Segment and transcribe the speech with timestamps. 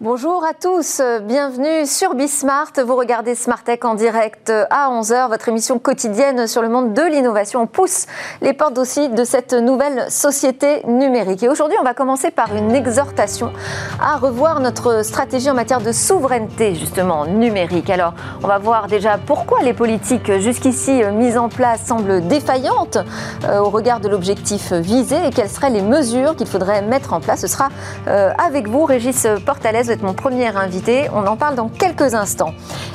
[0.00, 2.70] Bonjour à tous, bienvenue sur Bismart.
[2.86, 7.62] Vous regardez Smartech en direct à 11h, votre émission quotidienne sur le monde de l'innovation.
[7.62, 8.06] On pousse
[8.40, 11.42] les portes aussi de cette nouvelle société numérique.
[11.42, 13.52] Et aujourd'hui, on va commencer par une exhortation
[14.00, 17.90] à revoir notre stratégie en matière de souveraineté, justement, numérique.
[17.90, 22.98] Alors, on va voir déjà pourquoi les politiques jusqu'ici mises en place semblent défaillantes
[23.48, 27.20] euh, au regard de l'objectif visé et quelles seraient les mesures qu'il faudrait mettre en
[27.20, 27.40] place.
[27.40, 27.70] Ce sera
[28.06, 31.08] euh, avec vous, Régis Portales vous êtes mon premier invité.
[31.14, 32.52] On en parle dans quelques instants.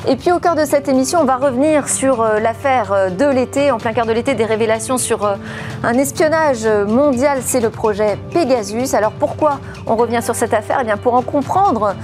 [0.07, 3.25] Et puis au cœur de cette émission, on va revenir sur euh, l'affaire euh, de
[3.25, 5.35] l'été, en plein cœur de l'été, des révélations sur euh,
[5.81, 7.39] un espionnage mondial.
[7.41, 8.93] C'est le projet Pegasus.
[8.93, 10.79] Alors pourquoi on revient sur cette affaire?
[10.81, 11.95] Eh bien pour en comprendre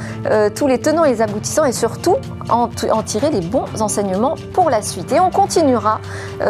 [0.55, 2.15] tous les tenants et les aboutissants et surtout
[2.49, 2.67] en,
[3.03, 5.12] tirer les bons enseignements pour la suite.
[5.12, 5.99] Et on continuera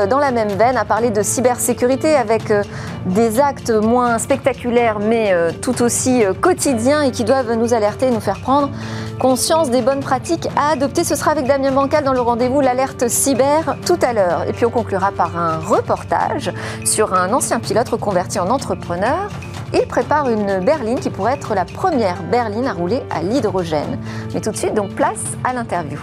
[0.09, 2.51] dans la même veine à parler de cybersécurité avec
[3.05, 8.28] des actes moins spectaculaires mais tout aussi quotidiens et qui doivent nous alerter, nous faire
[8.37, 8.69] prendre
[9.19, 11.03] conscience des bonnes pratiques à adopter.
[11.03, 14.43] Ce sera avec Damien Bancal dans le rendez-vous L'alerte cyber tout à l'heure.
[14.47, 16.51] Et puis on conclura par un reportage
[16.85, 19.29] sur un ancien pilote reconverti en entrepreneur.
[19.73, 23.99] Il prépare une berline qui pourrait être la première berline à rouler à l'hydrogène.
[24.33, 25.99] Mais tout de suite, donc place à l'interview.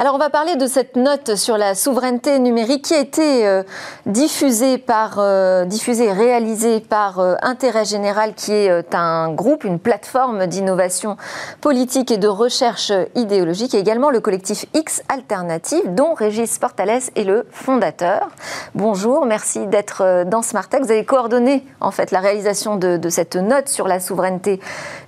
[0.00, 3.62] Alors on va parler de cette note sur la souveraineté numérique qui a été euh,
[4.06, 9.78] diffusée par euh, diffusée et réalisée par euh, Intérêt Général qui est un groupe, une
[9.78, 11.18] plateforme d'innovation
[11.60, 17.24] politique et de recherche idéologique et également le collectif X Alternative dont Régis Portales est
[17.24, 18.30] le fondateur.
[18.74, 20.82] Bonjour, merci d'être dans Smartech.
[20.82, 24.60] Vous avez coordonné en fait la réalisation de, de cette note sur la souveraineté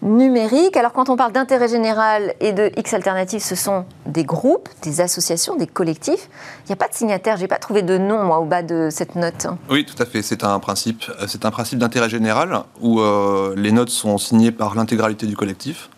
[0.03, 0.77] numérique.
[0.77, 5.01] Alors quand on parle d'intérêt général et de X Alternative, ce sont des groupes des
[5.01, 6.29] associations, des collectifs.
[6.65, 8.63] Il n'y a pas de signataire, je n'ai pas trouvé de nom moi, au bas
[8.63, 9.47] de cette note.
[9.71, 10.23] Oui, tout à fait.
[10.23, 14.75] C'est un principe, c'est un principe d'intérêt général où euh, les notes sont signées par
[14.75, 15.89] l'intégralité du collectif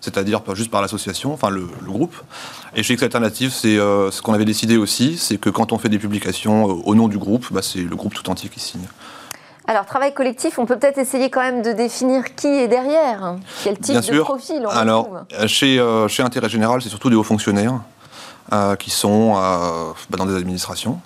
[0.00, 2.14] c'est-à-dire pas juste par l'association, enfin le, groupe.
[2.76, 5.78] Et chez X Alternative, c'est euh, ce qu'on avait décidé aussi, c'est que quand on
[5.78, 8.60] fait des publications euh, au nom du groupe, bah, c'est le groupe tout entier qui
[8.60, 8.86] signe.
[9.66, 13.36] Alors, travail collectif, on peut peut-être essayer quand même de définir qui est derrière.
[13.62, 17.80] Quel type de profil on Alors, chez, chez Intérêt Général, c'est surtout des hauts fonctionnaires.
[18.52, 21.00] Euh, qui sont euh, bah, dans des administrations.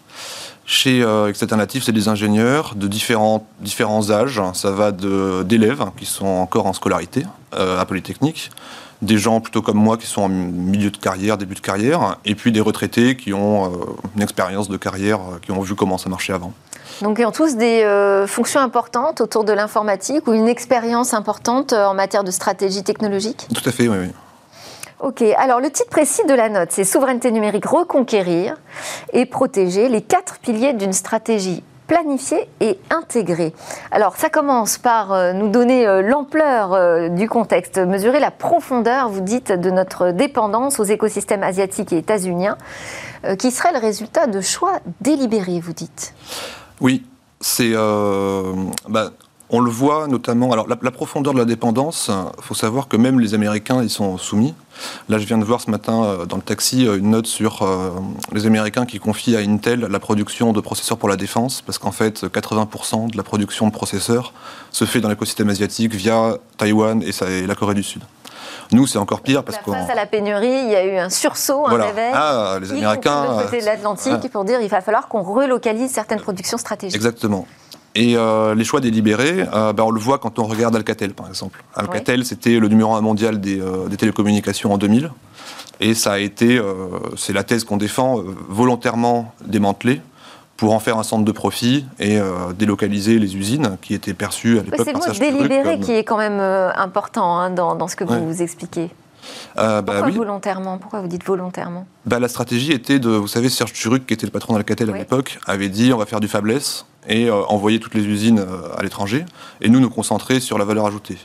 [0.66, 4.42] Chez euh, Alternative, c'est des ingénieurs de différents, différents âges.
[4.54, 8.50] Ça va d'élèves qui sont encore en scolarité à Polytechnique,
[9.02, 12.34] des gens plutôt comme moi qui sont en milieu de carrière, début de carrière, et
[12.34, 13.72] puis des retraités qui ont
[14.16, 16.52] une expérience de carrière, qui ont vu comment ça marchait avant.
[17.00, 17.86] Donc ils ont tous des
[18.26, 23.46] fonctions importantes autour de l'informatique ou une expérience importante en matière de stratégie technologique?
[23.54, 23.96] Tout à fait, oui.
[23.98, 24.08] oui.
[25.00, 28.56] Ok, alors le titre précis de la note, c'est Souveraineté numérique, reconquérir
[29.12, 33.54] et protéger les quatre piliers d'une stratégie planifiée et intégrée.
[33.92, 39.08] Alors ça commence par euh, nous donner euh, l'ampleur euh, du contexte, mesurer la profondeur,
[39.08, 42.58] vous dites, de notre dépendance aux écosystèmes asiatiques et états-uniens,
[43.38, 46.14] qui serait le résultat de choix délibérés, vous dites.
[46.80, 47.04] Oui,
[47.40, 47.72] c'est...
[47.72, 49.10] Bah,
[49.50, 53.18] on le voit notamment, alors la, profondeur de la dépendance, il faut savoir que même
[53.18, 54.54] les Américains y sont soumis.
[55.08, 57.62] Là, je viens de voir ce matin euh, dans le taxi euh, une note sur
[57.62, 57.90] euh,
[58.32, 61.92] les Américains qui confient à Intel la production de processeurs pour la défense, parce qu'en
[61.92, 64.32] fait, 80% de la production de processeurs
[64.70, 68.02] se fait dans l'écosystème asiatique via Taïwan et, la Corée du Sud.
[68.72, 69.70] Nous, c'est encore pire parce que.
[69.70, 72.12] Face à la pénurie, il y a eu un sursaut, un réveil.
[72.12, 73.38] Ah, les Américains.
[73.38, 76.96] De côté de l'Atlantique, pour dire qu'il va falloir qu'on relocalise certaines productions stratégiques.
[76.96, 77.46] Exactement.
[77.94, 81.28] Et euh, les choix délibérés, euh, bah, on le voit quand on regarde Alcatel, par
[81.28, 81.64] exemple.
[81.74, 85.10] Alcatel, c'était le numéro un mondial euh, des, télécommunications en 2000.
[85.80, 86.60] Et ça a été,
[87.16, 90.00] c'est la thèse qu'on défend, volontairement démantelée
[90.56, 92.18] pour en faire un centre de profit et
[92.58, 94.80] délocaliser les usines qui étaient perçues à l'époque.
[94.84, 98.90] C'est le mot délibéré qui est quand même important hein, dans, ce que vous expliquez.
[99.56, 100.78] Bah Pourquoi volontairement?
[100.78, 101.86] Pourquoi vous dites volontairement?
[102.06, 104.96] Bah, La stratégie était de, vous savez, Serge Turuc, qui était le patron d'Alcatel à
[104.96, 108.76] l'époque, avait dit on va faire du faiblesse et euh, envoyer toutes les usines euh,
[108.76, 109.24] à l'étranger,
[109.60, 111.18] et nous nous concentrer sur la valeur ajoutée.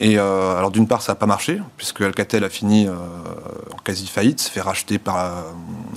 [0.00, 4.08] Et euh, alors d'une part, ça n'a pas marché, puisque Alcatel a fini en quasi
[4.08, 5.44] faillite, s'est fait racheter par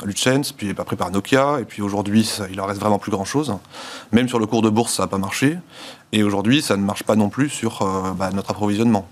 [0.05, 3.57] Lucens, puis après par Nokia, et puis aujourd'hui, il en reste vraiment plus grand-chose.
[4.11, 5.57] Même sur le cours de bourse, ça n'a pas marché,
[6.11, 7.83] et aujourd'hui, ça ne marche pas non plus sur
[8.15, 9.07] bah, notre approvisionnement.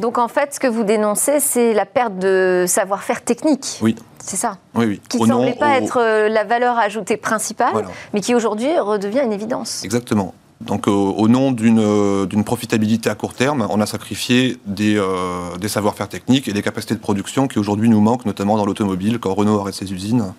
[0.00, 3.78] Donc en fait, ce que vous dénoncez, c'est la perte de savoir-faire technique.
[3.82, 3.94] Oui.
[4.22, 5.00] C'est ça Oui, oui.
[5.08, 9.32] Qui ne semblait pas être euh, la valeur ajoutée principale, mais qui aujourd'hui redevient une
[9.32, 9.84] évidence.
[9.84, 10.34] Exactement.
[10.60, 15.68] Donc au, nom euh, d'une profitabilité à court terme, on a sacrifié des, euh, des
[15.68, 19.32] savoir-faire techniques et des capacités de production qui aujourd'hui nous manquent, notamment dans l'automobile, quand
[19.32, 20.34] Renault arrête ses usines.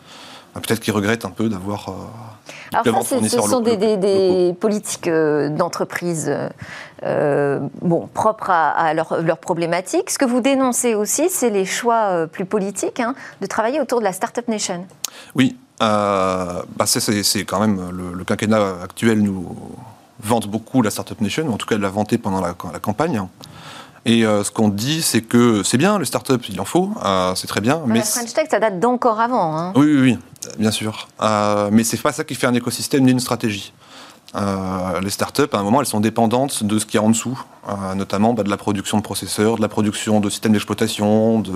[0.54, 1.94] Peut-être qu'ils regrettent un peu d'avoir.
[2.74, 6.32] Alors ça, ce sont des, politiques d'entreprise
[7.02, 10.10] bon, propres à, leurs problématiques.
[10.10, 14.06] Ce que vous dénoncez aussi, c'est les choix plus politiques hein, de travailler autour de
[14.06, 14.86] la Startup Nation.
[15.36, 19.56] Oui, bah c'est quand même le, le, quinquennat actuel nous
[20.24, 23.22] vante beaucoup la Startup Nation, ou en tout cas elle l'a vanté pendant la, campagne.
[24.06, 27.36] Et euh, ce qu'on dit, c'est que c'est bien, les startups, il en faut, euh,
[27.36, 27.82] c'est très bien.
[27.86, 29.58] Mais, la French Tech, ça date d'encore avant.
[29.58, 29.74] Hein.
[29.76, 30.20] Oui, oui, oui,
[30.58, 31.08] bien sûr.
[31.22, 33.74] Euh, mais c'est pas ça qui fait un écosystème ni une stratégie.
[34.34, 37.40] les startups, à un moment, elles sont dépendantes de ce qu'il y a en dessous,
[37.96, 41.52] notamment bah, de la production de processeurs, de la production de systèmes d'exploitation, de,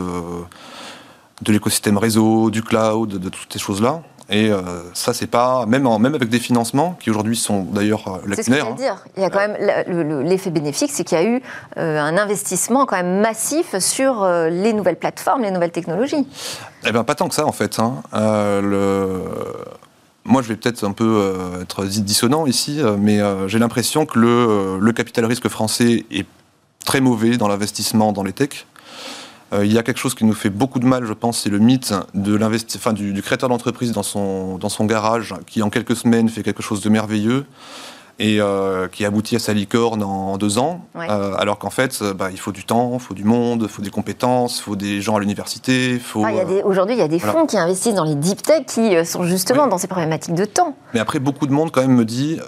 [1.41, 4.03] de l'écosystème réseau, du cloud, de toutes ces choses-là.
[4.29, 4.61] Et euh,
[4.93, 8.35] ça, c'est pas même même avec des financements qui aujourd'hui sont d'ailleurs euh, lacunaires.
[8.37, 8.73] C'est ce que je hein.
[8.75, 9.05] dire.
[9.17, 11.41] Il y a quand même l'effet bénéfique, c'est qu'il y a eu
[11.77, 16.27] euh, un investissement quand même massif sur les nouvelles plateformes, les nouvelles technologies.
[16.87, 17.79] Eh bien, pas tant que ça en fait.
[17.79, 18.01] Hein.
[18.13, 19.21] le...
[20.27, 24.91] Moi, je vais peut-être un peu être dissonant ici, mais j'ai l'impression que le, le
[24.91, 26.25] capital risque français est
[26.83, 28.65] très mauvais dans l'investissement dans les techs.
[29.53, 31.49] Euh, il y a quelque chose qui nous fait beaucoup de mal, je pense, c'est
[31.49, 32.39] le mythe de
[32.75, 36.43] enfin, du, du, créateur d'entreprise dans son, dans son garage, qui en quelques semaines fait
[36.43, 37.45] quelque chose de merveilleux
[38.17, 42.29] et euh, qui aboutit à sa licorne en deux ans, euh, alors qu'en fait, bah,
[42.31, 45.01] il faut du temps, il faut du monde, il faut des compétences, il faut des
[45.01, 45.99] gens à l'université.
[46.23, 46.29] Ah,
[46.63, 49.67] aujourd'hui, il y a des fonds qui investissent dans les deep tech qui sont justement
[49.67, 50.75] dans ces problématiques de temps.
[50.93, 52.39] Mais après, beaucoup de monde quand même me dit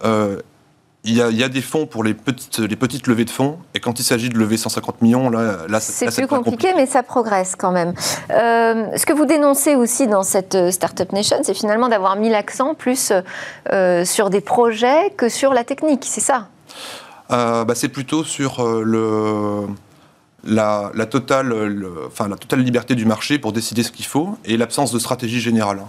[1.04, 3.98] il y, a, des fonds pour les petites, les petites levées de fonds, et quand
[4.00, 7.72] il s'agit de lever 150 millions, là, là c'est plus compliqué, mais ça progresse quand
[7.72, 7.94] même.
[8.32, 12.30] Euh, ce que vous dénoncez aussi dans cette euh, Startup Nation, c'est finalement d'avoir mis
[12.30, 13.14] l'accent plus
[13.72, 16.50] euh, sur des projets que sur la technique, c'est ça?
[17.30, 19.68] Bah, C'est plutôt sur le,
[20.44, 21.54] la, totale,
[22.08, 25.40] enfin, la totale liberté du marché pour décider ce qu'il faut et l'absence de stratégie
[25.40, 25.82] générale.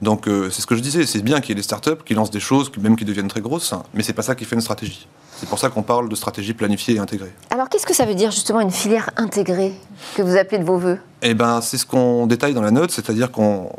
[0.00, 2.14] Donc euh, c'est ce que je disais, c'est bien qu'il y ait des startups qui
[2.14, 4.62] lancent des choses, même qui deviennent très grosses, mais c'est pas ça qui fait une
[4.62, 5.06] stratégie.
[5.36, 7.32] C'est pour ça qu'on parle de stratégie planifiée et intégrée.
[7.50, 9.72] Alors qu'est-ce que ça veut dire justement une filière intégrée
[10.16, 10.98] que vous appelez de vos voeux?
[11.22, 13.70] Eh ben c'est ce qu'on détaille dans la note, c'est-à-dire qu'on,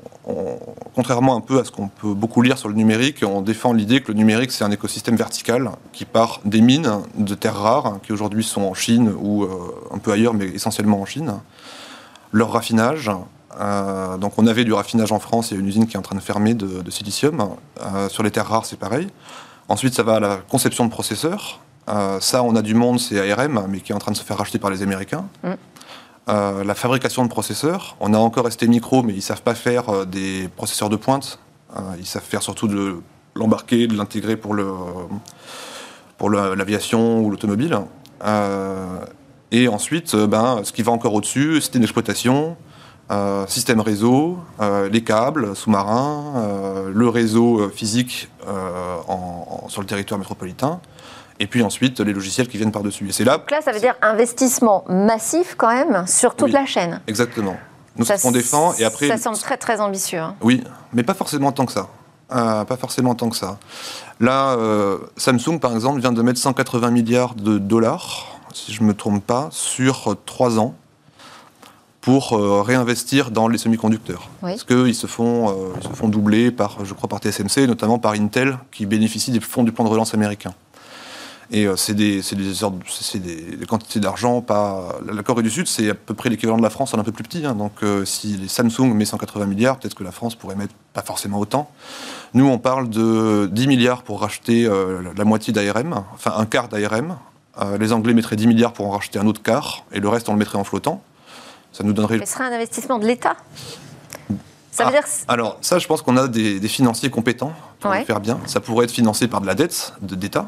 [0.95, 4.01] contrairement un peu à ce qu'on peut beaucoup lire sur le numérique, on défend l'idée
[4.01, 8.13] que le numérique c'est un écosystème vertical qui part des mines de terres rares qui
[8.13, 9.49] aujourd'hui sont en Chine ou euh,
[9.93, 11.33] un peu ailleurs, mais essentiellement en Chine,
[12.31, 13.11] leur raffinage,
[13.59, 15.99] euh, donc on avait du raffinage en France, il y a une usine qui est
[15.99, 17.55] en train de fermer de, silicium.
[17.81, 19.07] Euh, sur les terres rares, c'est pareil.
[19.67, 21.59] Ensuite, ça va à la conception de processeurs.
[21.89, 24.23] Euh, ça, on a du monde, c'est ARM, mais qui est en train de se
[24.23, 25.25] faire racheter par les Américains.
[25.43, 25.53] Mm.
[26.63, 30.05] la fabrication de processeurs, on a encore resté micro, mais ils ne savent pas faire
[30.05, 31.39] des processeurs de pointe.
[31.97, 33.01] ils savent faire surtout de
[33.35, 34.55] l'embarquer, de l'intégrer pour
[36.19, 37.79] pour l'aviation ou l'automobile.
[39.51, 42.55] et ensuite, ben, ce qui va encore au-dessus, c'était d'exploitation,
[43.11, 48.29] euh, système réseau, euh, les câbles sous-marins, euh, le réseau physique
[49.67, 50.79] sur le territoire métropolitain,
[51.39, 53.09] et puis ensuite les logiciels qui viennent par-dessus.
[53.09, 53.37] Et c'est là.
[53.37, 57.01] Donc là, ça veut dire investissement massif quand même sur toute la chaîne.
[57.07, 57.57] Exactement.
[57.95, 58.73] Nous, ce qu'on défend.
[58.75, 60.19] Et après, ça semble très très ambitieux.
[60.19, 60.35] Hein.
[60.41, 60.63] Oui,
[60.93, 61.87] mais pas forcément tant que ça.
[62.29, 63.57] pas forcément tant que ça.
[64.19, 64.55] Là,
[65.17, 69.25] Samsung, par exemple, vient de mettre 180 milliards de dollars, si je ne me trompe
[69.25, 70.75] pas, sur trois ans
[72.01, 74.29] pour euh, réinvestir dans les semi-conducteurs.
[74.41, 78.13] Parce qu'ils se, font, euh, se font doubler, par, je crois, par TSMC, notamment par
[78.13, 80.53] Intel, qui bénéficie des fonds du plan de relance américain.
[81.51, 84.99] Et euh, c'est des, des, des, quantités d'argent, pas.
[85.11, 87.11] La Corée du Sud, c'est à peu près l'équivalent de la France en un peu
[87.11, 87.45] plus petit.
[87.45, 87.55] Hein.
[87.55, 91.39] donc si les Samsung met 180 milliards, peut-être que la France pourrait mettre pas forcément
[91.39, 91.71] autant.
[92.35, 94.69] Nous, on parle de 10 milliards pour racheter
[95.17, 97.17] la moitié d'ARM, enfin un quart d'ARM.
[97.79, 100.33] les Anglais mettraient 10 milliards pour en racheter un autre quart, et le reste, on
[100.33, 101.01] le mettrait en flottant.
[101.71, 102.19] Ça nous donnerait.
[102.19, 103.35] Ce serait un investissement de l'État
[104.79, 105.09] ça veut ah, dire...
[105.27, 108.39] Alors, ça, je pense qu'on a des, financiers compétents pour le faire bien.
[108.45, 110.47] Ça pourrait être financé par de la dette d'État.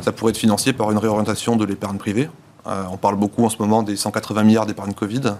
[0.00, 2.30] Ça pourrait être financé par une réorientation de l'épargne privée.
[2.66, 5.34] Euh, on parle beaucoup en ce moment des 180 milliards d'épargne Covid.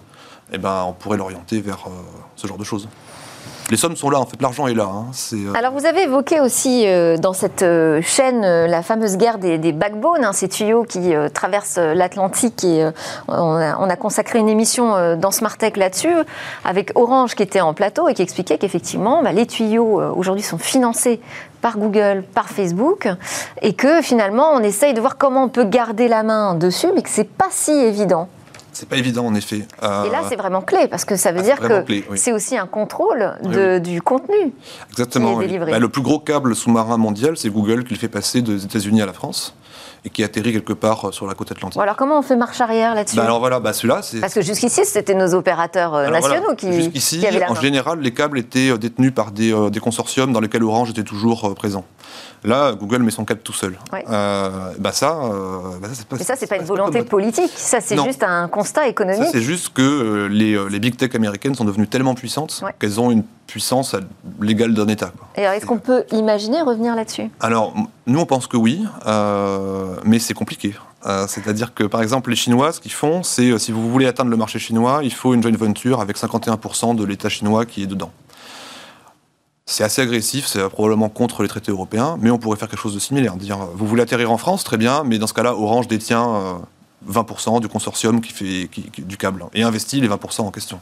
[0.52, 1.90] Eh ben, on pourrait l'orienter vers euh,
[2.36, 2.88] ce genre de choses
[3.70, 4.88] les sommes sont là, en fait, l'argent est là.
[4.92, 5.06] Hein.
[5.32, 9.72] Euh, Alors vous avez évoqué aussi euh, dans cette euh, chaîne la fameuse guerre des,
[9.72, 12.88] backbones, hein, ces tuyaux qui traversent l'Atlantique et
[13.28, 16.14] on a, consacré une émission dans Smartech là-dessus
[16.64, 20.58] avec Orange qui était en plateau et qui expliquait qu'effectivement bah, les tuyaux aujourd'hui sont
[20.58, 21.20] financés
[21.60, 23.08] par Google, par Facebook,
[23.62, 27.02] et que finalement on essaye de voir comment on peut garder la main dessus, mais
[27.02, 28.28] que c'est pas si évident.
[28.80, 29.66] C'est pas évident en effet.
[29.82, 31.84] Euh, Et là, c'est vraiment clé parce que ça veut ah, dire que
[32.16, 33.34] c'est aussi un contrôle
[33.82, 34.54] du contenu.
[34.90, 35.37] Exactement.
[35.37, 35.72] Qui est délivré.
[35.72, 39.02] Bah, le plus gros câble sous-marin mondial, c'est Google qui le fait passer des États-Unis
[39.02, 39.54] à la France.
[40.02, 41.78] et qui atterrit quelque part sur la côte atlantique.
[41.78, 44.18] alors comment on fait marche arrière là-dessus bah, Alors voilà, bah, celui-là, c'est...
[44.18, 49.12] Parce que jusqu'ici, c'était nos opérateurs nationaux qui, jusqu'ici, en général, les câbles étaient détenus
[49.14, 51.84] par des, des consortiums dans lesquels Orange était toujours présent.
[52.42, 53.76] Là, Google met son câble tout seul.
[53.92, 56.16] Euh, bah ça, euh, bah ça c'est pas.
[56.16, 57.52] Mais ça, c'est pas une volonté politique.
[57.54, 59.28] Ça, c'est juste un constat économique.
[59.30, 63.11] c'est juste que euh, les, les, big tech américaines sont devenues tellement puissantes qu'elles ont
[63.11, 63.94] une puissance
[64.40, 65.12] légale d'un État.
[65.37, 67.30] Et est-ce qu'on peut imaginer revenir là-dessus?
[67.40, 67.75] Alors,
[68.06, 68.85] nous, on pense que oui,
[70.04, 70.75] mais c'est compliqué.
[71.28, 74.37] C'est-à-dire que, par exemple, les Chinois, ce qu'ils font, c'est si vous voulez atteindre le
[74.37, 78.11] marché chinois, il faut une joint venture avec 51% de l'État chinois qui est dedans.
[79.70, 82.94] C'est assez agressif, c'est probablement contre les traités européens, mais on pourrait faire quelque chose
[82.94, 83.36] de similaire.
[83.36, 86.60] Dire, vous voulez atterrir en France, très bien, mais dans ce cas-là, Orange détient
[87.08, 90.80] 20% euh, du consortium qui fait du câble et investit les 20% en question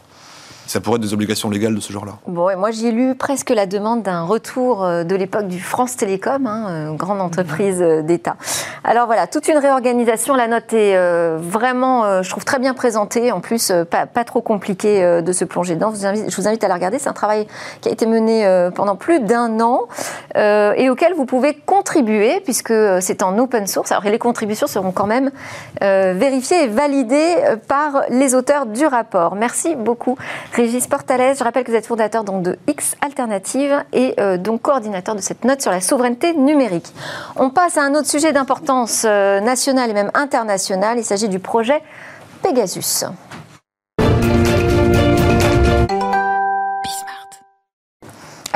[0.68, 2.18] ça pourrait être des obligations légales de ce genre-là.
[2.26, 6.46] Bon, moi j'ai lu presque la demande d'un retour euh, de l'époque du France Télécom,
[6.46, 8.36] hein, euh, grande entreprise euh, d'État.
[8.84, 10.34] Alors voilà, toute une réorganisation.
[10.34, 10.96] La note est
[11.38, 13.32] vraiment, je trouve, très bien présentée.
[13.32, 15.92] En plus, pas, pas trop compliqué de se plonger dedans.
[15.92, 16.98] Je vous invite, à la regarder.
[16.98, 17.46] C'est un travail
[17.80, 19.88] qui a été mené pendant plus d'un an
[20.34, 23.92] et auquel vous pouvez contribuer puisque c'est en open source.
[23.92, 25.30] Alors les contributions seront quand même
[25.80, 29.34] vérifiées et validées par les auteurs du rapport.
[29.34, 30.16] Merci beaucoup.
[30.58, 34.60] Régis Portales, je rappelle que vous êtes fondateur donc, de X Alternative et euh, donc
[34.60, 36.92] coordinateur de cette note sur la souveraineté numérique.
[37.36, 40.98] On passe à un autre sujet d'importance euh, nationale et même internationale.
[40.98, 41.80] Il s'agit du projet
[42.42, 43.04] Pegasus.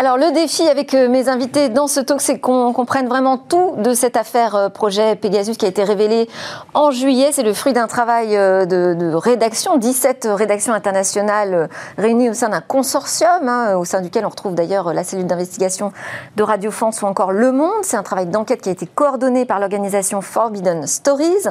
[0.03, 3.75] Alors le défi avec euh, mes invités dans ce talk, c'est qu'on comprenne vraiment tout
[3.77, 6.29] de cette affaire euh, projet Pegasus qui a été révélé
[6.75, 7.29] en juillet.
[7.31, 11.69] C'est le fruit d'un travail euh, de, rédaction, 17 rédactions internationales
[11.99, 15.93] réunies au sein d'un consortium, hein, au sein duquel on retrouve d'ailleurs la cellule d'investigation
[16.35, 17.71] de Radio France ou encore Le Monde.
[17.83, 21.45] C'est un travail d'enquête qui a été coordonné par l'organisation Forbidden Stories,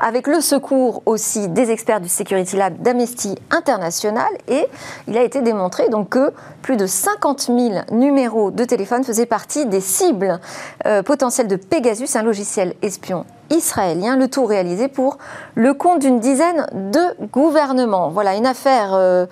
[0.00, 4.32] avec le secours aussi des experts du Security Lab d'Amnesty International.
[4.48, 4.66] Et
[5.06, 6.32] il a été démontré donc que
[6.62, 7.58] plus de 50 000
[7.92, 10.40] numéro de téléphone faisait partie des cibles
[10.86, 15.18] euh, potentielles de Pegasus, un logiciel espion israélien, le tout réalisé pour
[15.54, 18.10] le compte d'une dizaine de gouvernements.
[18.10, 19.26] Voilà une affaire euh,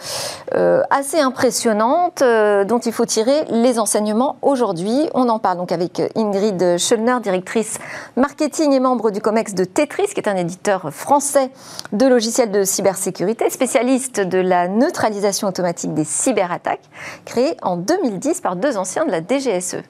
[0.54, 5.08] euh, assez impressionnante euh, dont il faut tirer les enseignements aujourd'hui.
[5.14, 7.78] On en parle donc avec Ingrid Schöllner, directrice
[8.16, 11.50] marketing et membre du COMEX de Tetris, qui est un éditeur français
[11.92, 16.88] de logiciels de cybersécurité, spécialiste de la neutralisation automatique des cyberattaques,
[17.24, 19.82] créé en 2010 par deux anciens de la DGSE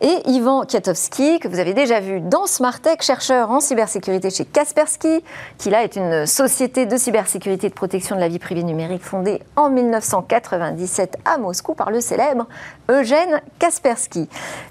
[0.00, 5.24] et Ivan Kiatowski, que vous avez déjà vu dans Smartech, chercheur en cybersécurité chez Kaspersky,
[5.58, 9.02] qui là est une société de cybersécurité et de protection de la vie privée numérique
[9.02, 12.46] fondée en 1997 à Moscou par le célèbre
[12.88, 14.28] Eugène Kaspersky.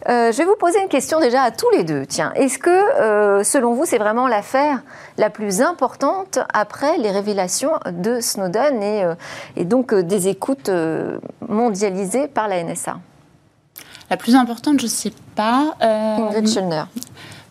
[0.07, 2.05] Euh, je vais vous poser une question déjà à tous les deux.
[2.05, 4.81] Tiens, est-ce que, euh, selon vous, c'est vraiment l'affaire
[5.17, 9.15] la plus importante après les révélations de Snowden et, euh,
[9.57, 10.71] et donc des écoutes
[11.49, 12.97] mondialisées par la NSA
[14.09, 15.75] la plus importante, je ne sais pas.
[15.81, 16.17] Euh,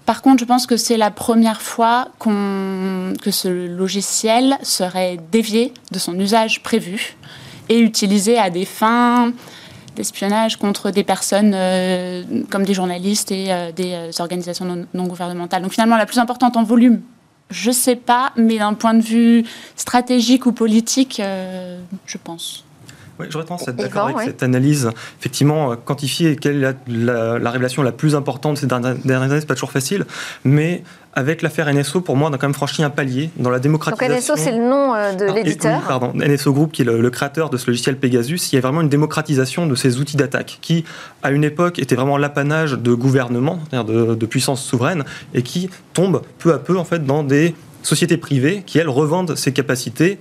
[0.06, 5.98] Par contre, je pense que c'est la première fois que ce logiciel serait dévié de
[5.98, 7.16] son usage prévu
[7.68, 9.32] et utilisé à des fins
[9.96, 15.62] d'espionnage contre des personnes euh, comme des journalistes et euh, des organisations non, gouvernementales.
[15.62, 17.00] Donc finalement, la plus importante en volume,
[17.50, 19.44] je ne sais pas, mais d'un point de vue
[19.75, 22.65] stratégique ou politique, je pense.
[23.18, 24.90] Oui, j'aurais tendance à être d'accord avec cette analyse.
[25.18, 29.54] Effectivement, euh, quantifier quelle est la, révélation la plus importante ces dernières années, c'est pas
[29.54, 30.04] toujours facile,
[30.44, 30.82] mais
[31.14, 34.14] avec l'affaire NSO, pour moi, on a quand même franchi un palier dans la démocratisation.
[34.14, 35.78] Donc NSO, c'est le nom euh, de ah, l'éditeur.
[35.78, 38.61] Oui, pardon, NSO Group, qui est le, créateur de ce logiciel Pegasus, il y a
[38.61, 40.85] vraiment une démocratisation de ces outils d'attaque qui,
[41.23, 46.20] à une époque, étaient vraiment l'apanage de gouvernements, de, de puissances souveraines, et qui tombent
[46.38, 47.54] peu à peu en fait dans des
[47.87, 50.18] sociétés privées qui, elles, revendent ces capacités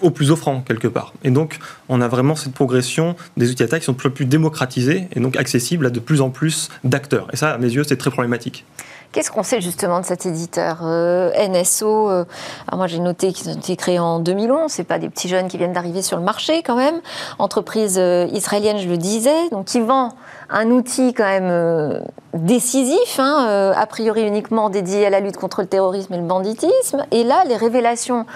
[0.00, 1.12] au plus offrant quelque part.
[1.24, 1.58] Et donc,
[1.88, 5.86] on a vraiment cette progression des outils d'attaque qui sont plus démocratisés et donc accessibles
[5.86, 7.28] à de plus en plus d'acteurs.
[7.32, 8.64] Et ça, à mes yeux, c'est très problématique.
[9.12, 12.24] Qu'est-ce qu'on sait justement de cet éditeur euh, NSO euh,
[12.72, 14.72] Moi, j'ai noté qu'ils ont été créés en 2011.
[14.72, 16.94] C'est pas des petits jeunes qui viennent d'arriver sur le marché quand même.
[17.38, 20.14] Entreprise euh, israélienne, je le disais, donc qui vend
[20.48, 22.02] un outil quand même
[22.34, 27.06] décisif, hein, a priori uniquement dédié à la lutte contre le terrorisme et le banditisme.
[27.10, 28.26] Et là, les révélations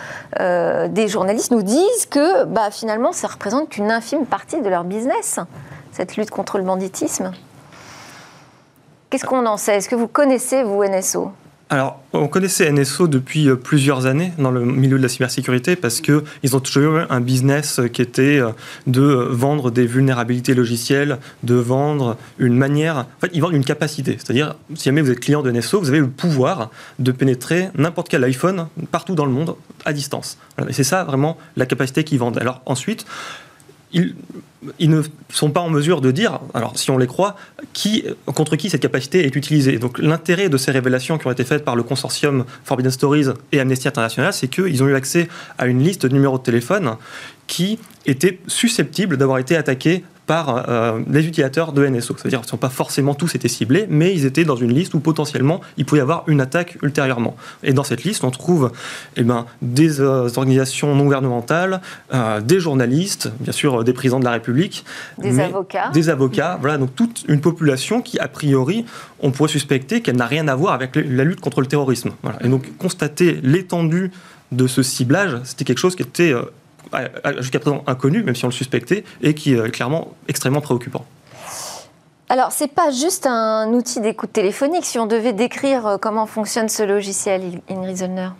[0.40, 5.40] des journalistes nous disent que bah, finalement, ça représente qu'une infime partie de leur business,
[5.92, 7.32] cette lutte contre le banditisme.
[9.10, 9.76] Qu'est-ce qu'on en sait?
[9.76, 11.32] Est-ce que vous connaissez, vous, NSO
[11.68, 16.00] alors, on connaissait NSO depuis euh, plusieurs années dans le milieu de la cybersécurité parce
[16.00, 18.52] qu'ils ont toujours eu un business qui était euh,
[18.86, 22.98] de vendre des vulnérabilités logicielles, de vendre une manière.
[22.98, 24.12] En fait, ils vendent une capacité.
[24.12, 26.70] C'est-à-dire, si jamais vous êtes client de NSO, vous avez le pouvoir
[27.00, 30.38] de pénétrer n'importe quel iPhone partout dans le monde à distance.
[30.68, 32.38] Et c'est ça vraiment la capacité qu'ils vendent.
[32.38, 33.06] Alors, ensuite,
[33.92, 34.14] ils,
[34.80, 37.36] ne sont pas en mesure de dire, alors si on les croit,
[37.72, 39.78] qui, contre qui cette capacité est utilisée.
[39.78, 43.60] Donc l'intérêt de ces révélations qui ont été faites par le consortium Forbidden Stories et
[43.60, 45.28] Amnesty International, c'est qu'ils ont eu accès
[45.58, 46.96] à une liste de numéros de téléphone
[47.46, 52.16] qui étaient susceptibles d'avoir été attaqués par euh, les utilisateurs de NSO.
[52.16, 54.94] C'est-à-dire qu'ils ne sont pas forcément tous été ciblés, mais ils étaient dans une liste
[54.94, 57.36] où potentiellement il pouvait y avoir une attaque ultérieurement.
[57.62, 58.72] Et dans cette liste, on trouve
[59.16, 61.80] eh ben, des euh, organisations non gouvernementales,
[62.12, 64.84] euh, des journalistes, bien sûr des présidents de la République,
[65.18, 65.90] des avocats.
[65.90, 68.84] Des avocats, voilà, donc toute une population qui, a priori,
[69.20, 72.10] on pourrait suspecter qu'elle n'a rien à voir avec la lutte contre le terrorisme.
[72.22, 72.44] Voilà.
[72.44, 74.10] Et donc constater l'étendue
[74.52, 76.34] de ce ciblage, c'était quelque chose qui était
[77.38, 81.04] jusqu'à présent inconnu, même si on le suspectait, et qui est clairement extrêmement préoccupant.
[82.28, 84.84] Alors, c'est pas juste un outil d'écoute téléphonique.
[84.84, 88.30] Si on devait décrire euh, comment fonctionne ce logiciel, Ingrid Zollner?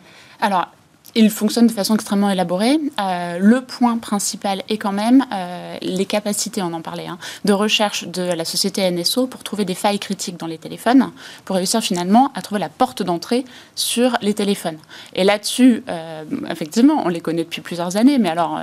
[0.41, 0.67] Alors,
[1.17, 2.79] il fonctionne de façon extrêmement élaborée.
[3.01, 7.55] Euh, le point principal est quand même euh, les capacités, on en parlait, hein, de
[7.55, 11.11] recherche de la société NSO pour trouver des failles critiques dans les téléphones,
[11.47, 13.45] pour réussir finalement à trouver la porte d'entrée
[13.75, 14.79] sur les téléphones.
[15.15, 18.61] Et là-dessus, euh, effectivement, on les connaît depuis plusieurs années, mais alors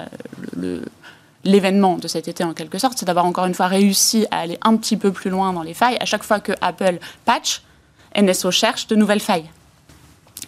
[1.43, 4.59] l'événement de cet été en quelque sorte, c'est d'avoir encore une fois réussi à aller
[4.61, 5.97] un petit peu plus loin dans les failles.
[5.99, 7.63] À chaque fois que Apple patch,
[8.15, 9.49] NSO cherche de nouvelles failles.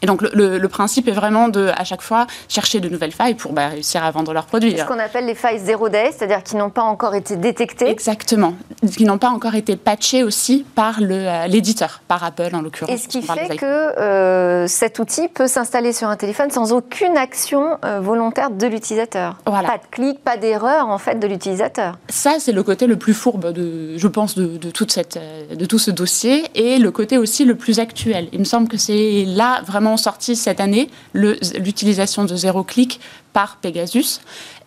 [0.01, 3.53] Et donc le, principe est vraiment de, à chaque fois, chercher de nouvelles failles pour
[3.53, 4.77] bah, réussir à vendre leurs produits.
[4.77, 7.89] Ce qu'on appelle les failles zéro day, c'est-à-dire qui n'ont pas encore été détectées.
[7.89, 8.55] Exactement,
[8.95, 12.93] qui n'ont pas encore été patchées aussi par euh, l'éditeur, par Apple en l'occurrence.
[12.93, 17.17] Et ce qui fait que euh, cet outil peut s'installer sur un téléphone sans aucune
[17.17, 19.37] action euh, volontaire de l'utilisateur.
[19.45, 19.69] Voilà.
[19.69, 21.97] Pas de clic, pas d'erreur en fait de l'utilisateur.
[22.09, 25.19] Ça, c'est le côté le plus fourbe, de, je pense, de, de, toute cette,
[25.53, 28.27] de tout ce dossier et le côté aussi le plus actuel.
[28.33, 32.99] Il me semble que c'est là vraiment sorti cette année l'utilisation de zéro clic
[33.33, 34.19] par Pegasus.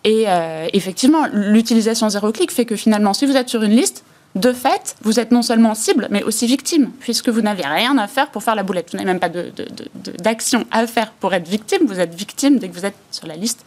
[0.03, 4.03] Et euh, effectivement, l'utilisation zéro clic fait que finalement, si vous êtes sur une liste,
[4.35, 8.07] de fait, vous êtes non seulement cible, mais aussi victime, puisque vous n'avez rien à
[8.07, 8.91] faire pour faire la boulette.
[8.91, 9.29] Vous n'avez même pas
[10.19, 11.87] d'action à faire pour être victime.
[11.87, 13.65] Vous êtes victime dès que vous êtes sur la liste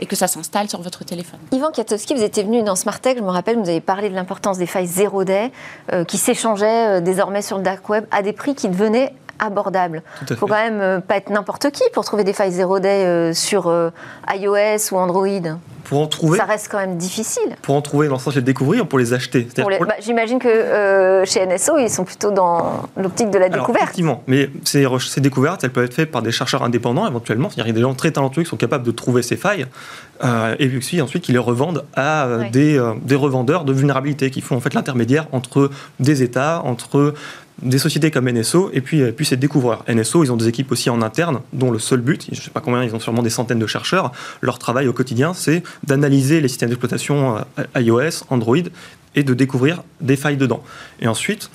[0.00, 1.38] et que ça s'installe sur votre téléphone.
[1.52, 4.56] Yvan Katowski, vous étais venu dans Smartech, je me rappelle, vous avez parlé de l'importance
[4.56, 5.52] des failles zéro day
[5.92, 10.02] euh, qui s'échangeaient euh, désormais sur le dark web à des prix qui devenaient abordable.
[10.28, 13.04] Il faut quand même euh, pas être n'importe qui pour trouver des failles zéro day
[13.04, 13.90] euh, sur euh,
[14.32, 15.26] iOS ou Android.
[15.84, 17.56] Pour en trouver, ça reste quand même difficile.
[17.60, 19.46] Pour en trouver, dans le sens de les découvrir, pour les acheter.
[19.56, 19.64] Bah,
[20.00, 23.82] j'imagine que chez NSO, ils sont plutôt dans l'optique de la découverte.
[23.82, 27.50] Effectivement, mais ces, ces, découvertes, elles peuvent être faites par des chercheurs indépendants éventuellement.
[27.56, 29.66] Il y a des gens très talentueux qui sont capables de trouver ces failles
[30.58, 34.60] et puis ensuite qui les revendent à des, des, revendeurs de vulnérabilité qui font en
[34.60, 37.12] fait l'intermédiaire entre des États, entre
[37.60, 39.84] des sociétés comme NSO et puis, puis ces découvreurs.
[39.88, 42.50] NSO, ils ont des équipes aussi en interne dont le seul but, je ne sais
[42.50, 46.40] pas combien, ils ont sûrement des centaines de chercheurs, leur travail au quotidien, c'est d'analyser
[46.40, 48.56] les systèmes d'exploitation euh, iOS, Android
[49.14, 50.62] et de découvrir des failles dedans.
[51.00, 51.50] Et ensuite,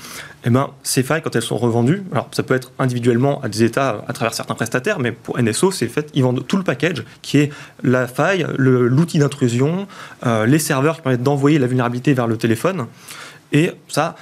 [0.45, 3.63] eh ben, ces failles, quand elles sont revendues, alors ça peut être individuellement à des
[3.63, 7.03] États à travers certains prestataires, mais pour NSO, c'est fait, ils vendent tout le package
[7.21, 7.51] qui est
[7.83, 9.87] la faille, l'outil d'intrusion,
[10.25, 12.85] euh, les serveurs qui permettent d'envoyer la vulnérabilité vers le téléphone.
[13.51, 14.15] Et ça,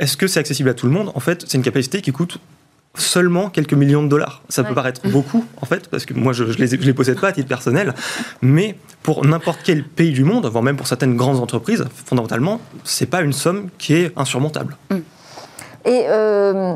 [0.00, 1.12] est-ce que c'est accessible à tout le monde?
[1.14, 2.38] En fait, c'est une capacité qui coûte
[2.96, 4.42] seulement quelques millions de dollars.
[4.48, 7.28] Ça peut paraître beaucoup, en fait, parce que moi, je ne les, les, possède pas
[7.28, 7.94] à titre personnel,
[8.42, 13.06] mais pour n'importe quel pays du monde, voire même pour certaines grandes entreprises, fondamentalement, c'est
[13.06, 14.76] pas une somme qui est insurmontable.
[14.90, 14.96] Mm.
[15.84, 16.74] Et euh,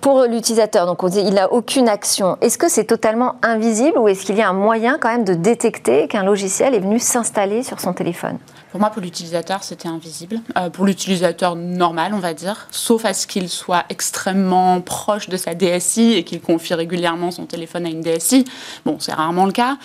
[0.00, 2.38] pour l'utilisateur, donc il n'a aucune action.
[2.40, 5.34] Est-ce que c'est totalement invisible ou est-ce qu'il y a un moyen quand même de
[5.34, 8.38] détecter qu'un logiciel est venu s'installer sur son téléphone?
[8.72, 10.40] Pour moi, pour l'utilisateur, c'était invisible.
[10.56, 15.36] Euh, pour l'utilisateur normal, on va dire, sauf à ce qu'il soit extrêmement proche de
[15.36, 18.46] sa DSI et qu'il confie régulièrement son téléphone à une DSI.
[18.86, 19.76] Bon, c'est rarement le cas.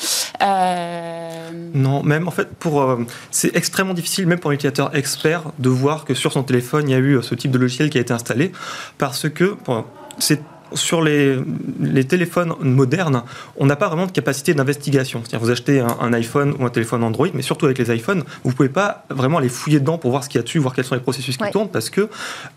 [0.42, 5.44] Euh, non, même en fait, pour euh, c'est extrêmement difficile, même pour un utilisateur expert,
[5.60, 7.98] de voir que sur son téléphone, il y a eu ce type de logiciel qui
[7.98, 8.54] a été installé,
[8.98, 9.58] parce que
[10.18, 10.42] c'est
[10.74, 11.38] sur les,
[12.08, 13.24] téléphones modernes,
[13.58, 15.22] on n'a pas vraiment de capacité d'investigation.
[15.22, 18.52] C'est-à-dire, vous achetez un, iPhone ou un téléphone Android, mais surtout avec les iPhones, vous
[18.52, 20.74] ne pouvez pas vraiment les fouiller dedans pour voir ce qu'il y a dessus, voir
[20.74, 22.10] quels sont les processus qui tournent, parce que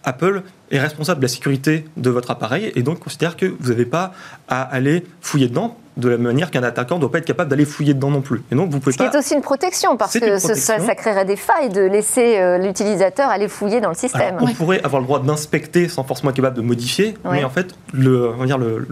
[0.05, 3.87] Apple est responsable de la sécurité de votre appareil et donc considère que vous n'avez
[3.87, 4.13] pas
[4.49, 7.65] à aller fouiller dedans de la manière qu'un attaquant ne doit pas être capable d'aller
[7.65, 8.43] fouiller dedans non plus.
[8.51, 11.37] Et donc, vous pouvez Ce qui est aussi une protection, parce que Ça, créerait des
[11.37, 14.37] failles de laisser euh, l'utilisateur aller fouiller dans le système.
[14.41, 17.75] on pourrait avoir le droit d'inspecter sans forcément être capable de modifier, mais en fait,
[17.93, 18.87] le, on dire, le,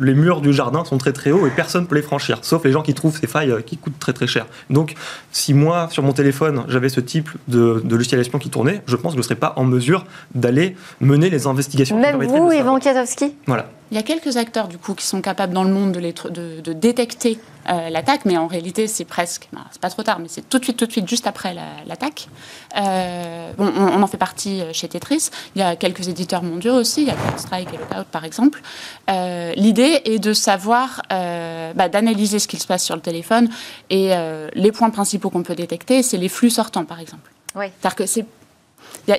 [0.00, 2.64] les murs du jardin sont très très hauts et personne ne peut les franchir, sauf
[2.64, 4.46] les gens qui trouvent ces failles euh, qui coûtent très très cher.
[4.70, 4.94] Donc,
[5.32, 8.96] si moi, sur mon téléphone, j'avais ce type de, de logiciel espion qui tournait, je
[8.96, 11.98] pense que je ne serais pas en mesure d'aller mener les investigations.
[11.98, 13.66] Même vous, Ivan Kiatowski Voilà.
[13.90, 16.72] Il y a quelques acteurs du coup qui sont capables dans le monde de, de,
[16.72, 20.60] détecter euh, l'attaque, mais en réalité c'est presque, c'est pas trop tard, mais c'est tout
[20.60, 22.28] de suite, tout de suite, juste après l'attaque.
[22.76, 25.30] Euh, on, en fait partie euh, chez Tetris.
[25.56, 28.62] Il y a quelques éditeurs mondiaux aussi, il y a Strike et Lookout par exemple.
[29.08, 33.48] L'idée est de savoir, bah, d'analyser ce qu'il se passe sur le téléphone
[33.90, 34.12] et
[34.54, 37.32] les points principaux qu'on peut détecter, c'est les flux sortants par exemple.
[37.56, 37.66] Oui.
[37.80, 38.24] C'est-à-dire que c'est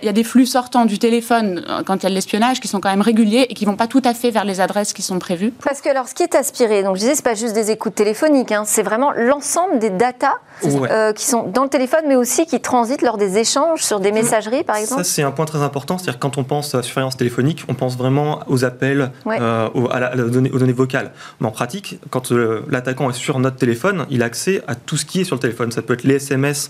[0.02, 2.60] il y, a des flux sortants du téléphone euh, quand il y a de l'espionnage
[2.60, 4.94] qui sont quand même réguliers et qui vont pas tout à fait vers les adresses
[4.94, 5.52] qui sont prévues.
[5.64, 7.96] Parce que alors, ce qui est aspiré, donc je disais, c'est pas juste des écoutes
[7.96, 12.46] téléphoniques, hein, c'est vraiment l'ensemble des datas euh, qui sont dans le téléphone, mais aussi
[12.46, 15.04] qui transitent lors des échanges sur des messageries, par exemple.
[15.04, 15.98] Ça, c'est un point très important.
[15.98, 20.16] C'est-à-dire quand on pense à surveillance téléphonique, on pense vraiment aux appels, euh, aux, à
[20.16, 21.12] données, aux, données, vocales.
[21.40, 22.32] Mais en pratique, quand
[22.70, 25.42] l'attaquant est sur notre téléphone, il a accès à tout ce qui est sur le
[25.42, 25.72] téléphone.
[25.72, 26.70] Ça peut être les SMS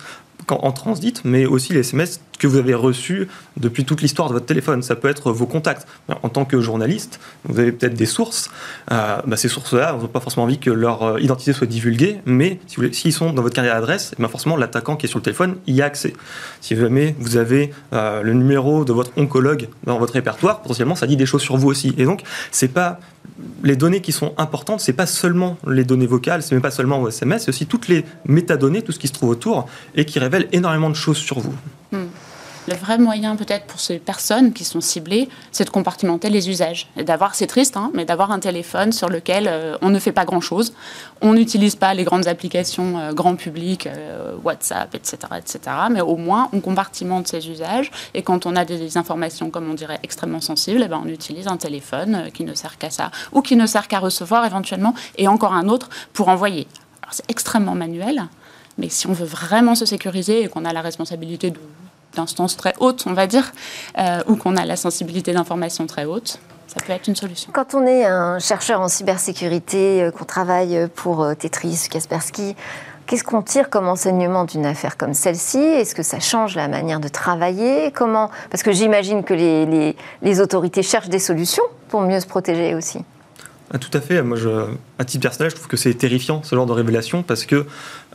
[0.49, 4.47] en transit, mais aussi les SMS que vous avez reçus depuis toute l'histoire de votre
[4.47, 4.81] téléphone.
[4.81, 5.87] Ça peut être vos contacts.
[6.23, 8.49] En tant que journaliste, vous avez peut-être des sources.
[8.91, 12.17] Euh, bah, ces sources-là, on n'a pas forcément envie que leur euh, identité soit divulguée,
[12.25, 15.23] mais s'ils si sont dans votre carrière d'adresse, bah forcément l'attaquant qui est sur le
[15.23, 16.13] téléphone y a accès.
[16.61, 21.05] Si jamais vous avez euh, le numéro de votre oncologue dans votre répertoire, potentiellement ça
[21.05, 21.93] dit des choses sur vous aussi.
[21.99, 22.99] Et donc, c'est pas
[23.63, 26.99] les données qui sont importantes, c'est pas seulement les données vocales, c'est même pas seulement
[26.99, 30.17] vos SMS, c'est aussi toutes les métadonnées, tout ce qui se trouve autour et qui
[30.17, 31.53] révèle énormément de choses sur vous.
[31.91, 32.07] Hmm
[32.67, 36.87] le vrai moyen peut-être pour ces personnes qui sont ciblées, c'est de compartimenter les usages.
[36.95, 40.11] Et d'avoir, c'est triste, hein, mais d'avoir un téléphone sur lequel euh, on ne fait
[40.11, 40.73] pas grand-chose.
[41.21, 45.59] On n'utilise pas les grandes applications euh, grand public, euh, WhatsApp, etc., etc.
[45.89, 47.91] Mais au moins, on compartimente ces usages.
[48.13, 51.47] Et quand on a des informations, comme on dirait, extrêmement sensibles, eh ben, on utilise
[51.47, 55.27] un téléphone qui ne sert qu'à ça, ou qui ne sert qu'à recevoir éventuellement, et
[55.27, 56.67] encore un autre pour envoyer.
[57.09, 58.27] C'est extrêmement manuel.
[58.77, 61.57] Mais si on veut vraiment se sécuriser et qu'on a la responsabilité de
[62.15, 63.51] d'instances très hautes, on va dire,
[63.97, 67.51] euh, ou qu'on a la sensibilité d'information très haute, ça peut être une solution.
[67.53, 72.55] Quand on est un chercheur en cybersécurité, euh, qu'on travaille pour euh, Tetris, Kaspersky,
[73.07, 75.59] qu'est-ce qu'on tire comme enseignement d'une affaire comme celle-ci?
[75.59, 77.91] Est-ce que ça change la manière de travailler?
[77.91, 78.31] Comment?
[78.49, 83.03] Parce que j'imagine que les, les autorités cherchent des solutions pour mieux se protéger aussi.
[83.73, 84.21] Ah, tout à fait.
[84.21, 84.49] Moi, je,
[84.99, 87.65] à titre personnel, je trouve que c'est terrifiant ce genre de révélation parce que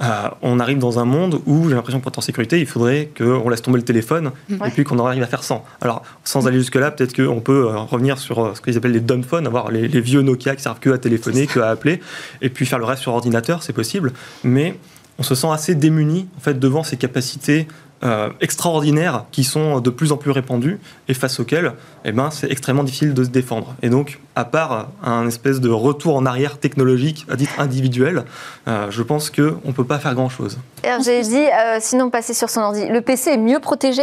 [0.03, 2.67] euh, on arrive dans un monde où j'ai l'impression que pour être en sécurité, il
[2.67, 5.65] faudrait qu'on laisse tomber le téléphone et puis qu'on en arrive à faire sans.
[5.81, 9.01] Alors, sans aller jusque-là, peut-être qu'on peut euh, revenir sur euh, ce qu'ils appellent les
[9.01, 12.01] dumb phones, avoir les, vieux Nokia qui servent que à téléphoner, que à appeler,
[12.43, 14.13] et puis faire le reste sur ordinateur, c'est possible.
[14.45, 14.77] Mais
[15.19, 17.67] on se sent assez démuni en fait devant ces capacités
[18.05, 20.79] euh, extraordinaires qui sont de plus en plus répandues
[21.09, 21.73] et face auxquelles
[22.05, 23.75] eh ben, c'est extrêmement difficile de se défendre.
[23.81, 28.25] Et donc, à part un espèce de retour en arrière technologique à titre individuel,
[28.69, 30.59] euh, je pense qu'on ne peut pas faire grand-chose.
[31.05, 34.03] J'ai dit, euh, sinon passer sur son ordi, le PC est mieux protégé?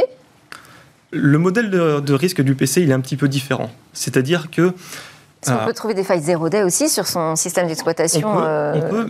[1.12, 3.70] Le modèle de, risque du PC, il est un petit peu différent.
[3.94, 4.74] C'est-à-dire que
[5.52, 8.30] on peut trouver des failles zéro day aussi sur son système d'exploitation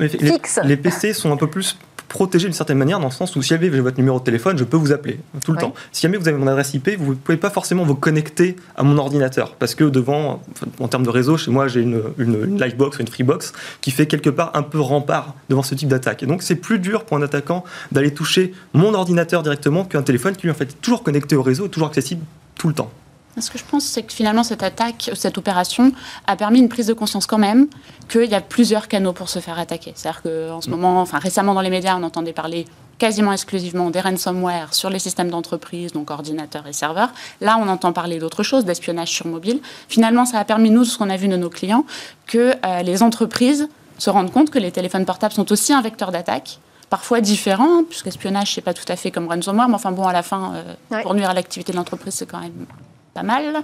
[0.09, 0.59] fixe.
[0.63, 1.77] les, PC sont un peu plus
[2.13, 4.57] protéger d'une certaine manière, dans le sens où si jamais j'ai votre numéro de téléphone,
[4.57, 5.73] je peux vous appeler tout le temps.
[5.91, 8.83] Si jamais vous avez mon adresse IP, vous ne pouvez pas forcément vous connecter à
[8.83, 10.41] mon ordinateur, parce que devant,
[10.79, 14.05] en termes de réseau, chez moi, j'ai une, une, Livebox ou une Freebox qui fait
[14.05, 16.21] quelque part un peu rempart devant ce type d'attaque.
[16.21, 20.35] Et donc, c'est plus dur pour un attaquant d'aller toucher mon ordinateur directement qu'un téléphone
[20.35, 22.23] qui lui en fait est toujours connecté au réseau, toujours accessible
[22.55, 22.91] tout le temps.
[23.39, 25.91] Ce que je pense, c'est que finalement, cette attaque, cette opération
[26.27, 27.67] a permis une prise de conscience quand même
[28.07, 29.93] qu'il y a plusieurs canaux pour se faire attaquer.
[29.95, 32.65] C'est-à-dire qu'en ce moment, enfin récemment dans les médias, on entendait parler
[32.99, 37.11] quasiment exclusivement des ransomware sur les systèmes d'entreprise, donc ordinateurs et serveurs.
[37.41, 39.61] Là, on entend parler d'autres choses, d'espionnage sur mobile.
[39.89, 41.85] Finalement, ça a permis, nous, ce qu'on a vu de nos clients,
[42.27, 43.67] que euh, les entreprises
[43.97, 48.07] se rendent compte que les téléphones portables sont aussi un vecteur d'attaque parfois différent, puisque
[48.07, 51.01] espionnage, c'est pas tout à fait comme ransomware, mais enfin bon, à la fin, euh,
[51.01, 52.67] pour nuire à l'activité de l'entreprise, c'est quand même
[53.13, 53.63] pas mal.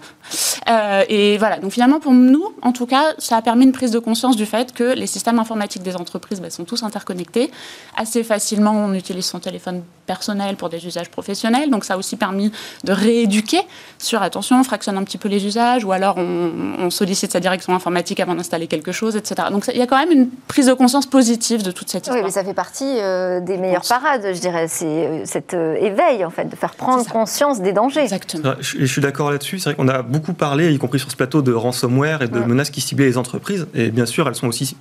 [0.70, 3.92] Euh, et voilà, donc finalement pour nous, en tout cas, ça a permis une prise
[3.92, 7.52] de conscience du fait que les systèmes informatiques des entreprises bah, sont tous interconnectés.
[7.98, 11.70] Assez facilement, on utilise son téléphone personnels pour des usages professionnels.
[11.70, 12.52] Donc ça a aussi permis
[12.84, 13.62] de rééduquer
[13.98, 17.76] sur attention, on fractionne un petit peu les usages, ou alors on, sollicite sa direction
[17.76, 19.50] informatique avant d'installer quelque chose, etc.
[19.52, 22.18] Donc il y a quand même une prise de conscience positive de toute cette histoire.
[22.18, 24.68] Oui, mais ça fait partie euh, des meilleures parades, je dirais.
[24.68, 28.02] C'est euh, cet euh, éveil, en fait, de faire prendre conscience des dangers.
[28.02, 28.56] Exactement.
[28.60, 29.60] Je, je suis d'accord là-dessus.
[29.60, 32.40] C'est vrai qu'on a beaucoup parlé, y compris sur ce plateau, de ransomware et de
[32.40, 33.68] menaces qui ciblaient les entreprises.
[33.74, 34.76] Et bien sûr, elles sont aussi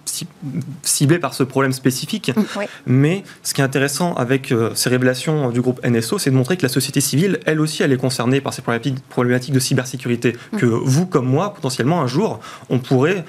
[0.82, 2.32] ciblées par ce problème spécifique.
[2.36, 2.42] Mm.
[2.86, 6.62] Mais ce qui est intéressant avec ces révélations du groupe NSO, c'est de montrer que
[6.62, 10.36] la société civile, elle aussi, elle est concernée par ces problématiques de cybersécurité.
[10.52, 10.56] Mm.
[10.58, 13.24] Que vous, comme moi, potentiellement, un jour, on pourrait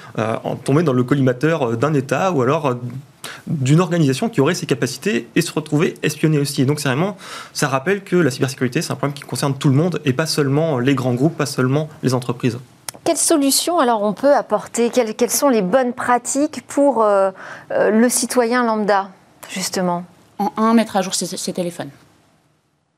[0.64, 2.76] tomber dans le collimateur d'un État ou alors
[3.48, 6.62] d'une organisation qui aurait ces capacités et se retrouver espionné aussi.
[6.62, 7.18] Et donc, c'est vraiment,
[7.54, 10.26] ça rappelle que la cybersécurité, c'est un problème qui concerne tout le monde et pas
[10.26, 12.58] seulement les grands groupes, pas seulement les entreprises.
[13.04, 14.90] Quelles solutions alors on peut apporter?
[14.90, 17.32] Quelles, sont les bonnes pratiques pour euh,
[17.72, 19.10] euh, le citoyen lambda,
[19.50, 20.04] justement?
[20.38, 21.90] En un, mettre à jour ses, téléphones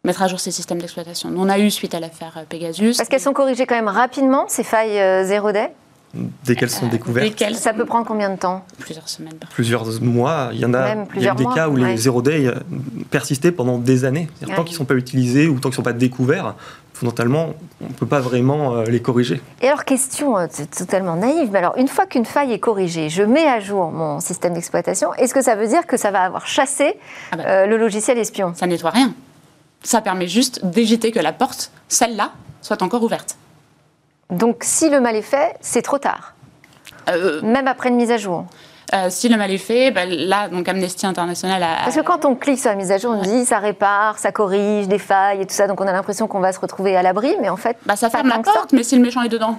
[0.04, 1.32] mettre à jour ses systèmes d'exploitation.
[1.36, 2.98] On a eu suite à l'affaire Pegasus.
[2.98, 5.72] Parce qu'elles sont corrigées quand même rapidement, ces failles euh, zéro day?
[6.44, 7.42] Dès qu'elles sont découvertes.
[7.54, 9.40] Ça peut prendre combien de temps Plusieurs semaines.
[9.52, 10.50] Plusieurs mois.
[10.54, 12.56] Il y en a, il y a des cas où les zero day euh,
[13.10, 14.28] persistaient pendant des années.
[14.56, 16.56] Tant qu'ils ne sont pas utilisés ou tant qu'ils ne sont pas découverts,
[16.94, 19.42] fondamentalement, on ne peut pas vraiment euh, les corriger.
[19.62, 20.48] Et alors, question euh,
[20.78, 24.20] totalement naïve, mais alors, une fois qu'une faille est corrigée, je mets à jour mon
[24.20, 26.96] système d'exploitation, est-ce que ça veut dire que ça va avoir chassé
[27.32, 27.66] ah bah.
[27.66, 28.54] le logiciel espion?
[28.56, 29.14] Ça nettoie rien.
[29.84, 33.38] Ça permet juste d'éviter que la porte, celle-là, soit encore ouverte.
[34.32, 36.34] Donc si le mal est fait, c'est trop tard.
[37.10, 38.46] Euh, Même après une mise à jour.
[38.94, 41.84] Euh, si le mal est fait, ben là, donc Amnesty International a.
[41.86, 44.34] Parce que quand on clique sur la mise à jour, on dit ça répare, ça
[44.34, 47.02] corrige des failles et tout ça, donc on a l'impression qu'on va se retrouver à
[47.02, 47.78] l'abri, mais en fait.
[47.86, 49.58] Bah, ça ferme la porte, mais si le méchant est dedans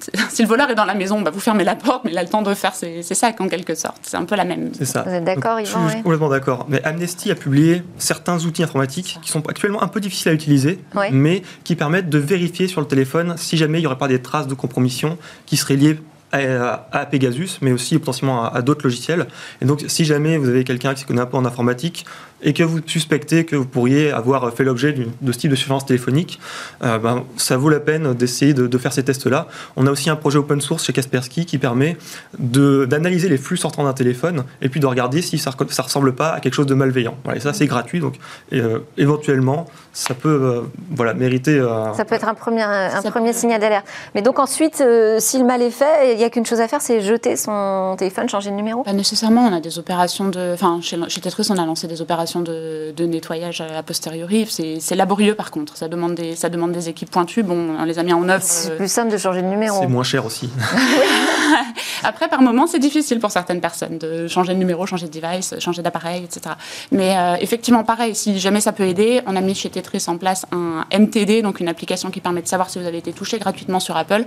[0.30, 2.22] si le voleur est dans la maison, bah vous fermez la porte, mais il a
[2.22, 3.98] le temps de faire ses, sacs en quelque sorte.
[4.02, 4.70] C'est un peu la même.
[4.76, 5.02] C'est ça.
[5.02, 6.66] Vous êtes d'accord, Yvan Je suis complètement d'accord.
[6.68, 10.80] Mais Amnesty a publié certains outils informatiques qui sont actuellement un peu difficiles à utiliser,
[11.12, 14.22] mais qui permettent de vérifier sur le téléphone si jamais il n'y aurait pas des
[14.22, 15.98] traces de compromission qui seraient liées
[16.32, 19.26] à, Pegasus, mais aussi potentiellement à, d'autres logiciels.
[19.60, 22.06] Et donc, si jamais vous avez quelqu'un qui se connaît un peu en informatique
[22.42, 25.86] et que vous suspectez que vous pourriez avoir fait l'objet de ce type de surveillance
[25.86, 26.40] téléphonique,
[26.82, 29.46] euh, ben, ça vaut la peine d'essayer de, faire ces tests-là.
[29.76, 31.96] On a aussi un projet open source chez Kaspersky qui permet
[32.38, 36.30] d'analyser les flux sortants d'un téléphone et puis de regarder si ça ne ressemble pas
[36.30, 37.16] à quelque chose de malveillant.
[37.34, 38.18] et ça, c'est gratuit, donc
[38.52, 41.62] euh, éventuellement, ça peut euh, voilà, mériter...
[41.96, 43.86] ça peut être un premier, un premier signal d'alerte.
[44.14, 44.82] Mais donc ensuite,
[45.18, 47.94] si le mal est fait, il n'y a qu'une chose à faire, c'est jeter son
[47.96, 48.82] téléphone, changer de numéro?
[48.82, 50.54] Pas nécessairement, on a des opérations de...
[50.54, 54.46] Enfin, chez, chez Tetris, on a lancé des opérations de, nettoyage a posteriori.
[54.48, 57.42] C'est laborieux par contre, ça demande, des, ça demande des équipes pointues.
[57.42, 58.42] Bon, on les a mis en œuvre.
[58.44, 59.78] C'est plus simple de changer de numéro.
[59.80, 60.50] C'est moins cher aussi.
[62.04, 65.54] Après, par moment, c'est difficile pour certaines personnes de changer de numéro, changer de device,
[65.58, 66.54] changer d'appareil, etc.
[66.90, 70.16] Mais euh, effectivement, pareil, si jamais ça peut aider, on a mis chez Tetris en
[70.16, 73.38] place un MTD, donc une application qui permet de savoir si vous avez été touché
[73.38, 74.26] gratuitement sur Apple.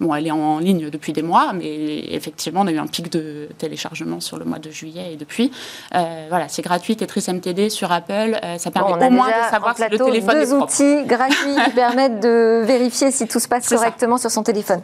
[0.00, 3.10] Bon, elle est en ligne depuis des mois, mais effectivement, on a eu un pic
[3.10, 5.52] de téléchargement sur le mois de juillet et depuis.
[5.94, 8.38] Euh, voilà, c'est gratuit, Tetris MTD sur Apple.
[8.42, 12.20] Euh, ça permet au moins de savoir si le téléphone deux outils gratuits qui permettent
[12.20, 14.80] de vérifier si tout se passe correctement sur son téléphone.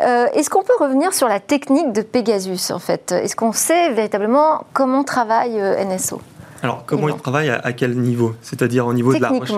[0.00, 3.12] Euh, Est-ce qu'on peut revenir sur la technique de Pegasus, en fait?
[3.12, 6.20] Est-ce qu'on sait véritablement comment travaille euh, NSO
[6.62, 8.34] alors, comment il travaille à, quel niveau?
[8.42, 9.52] C'est-à-dire au niveau de la recherche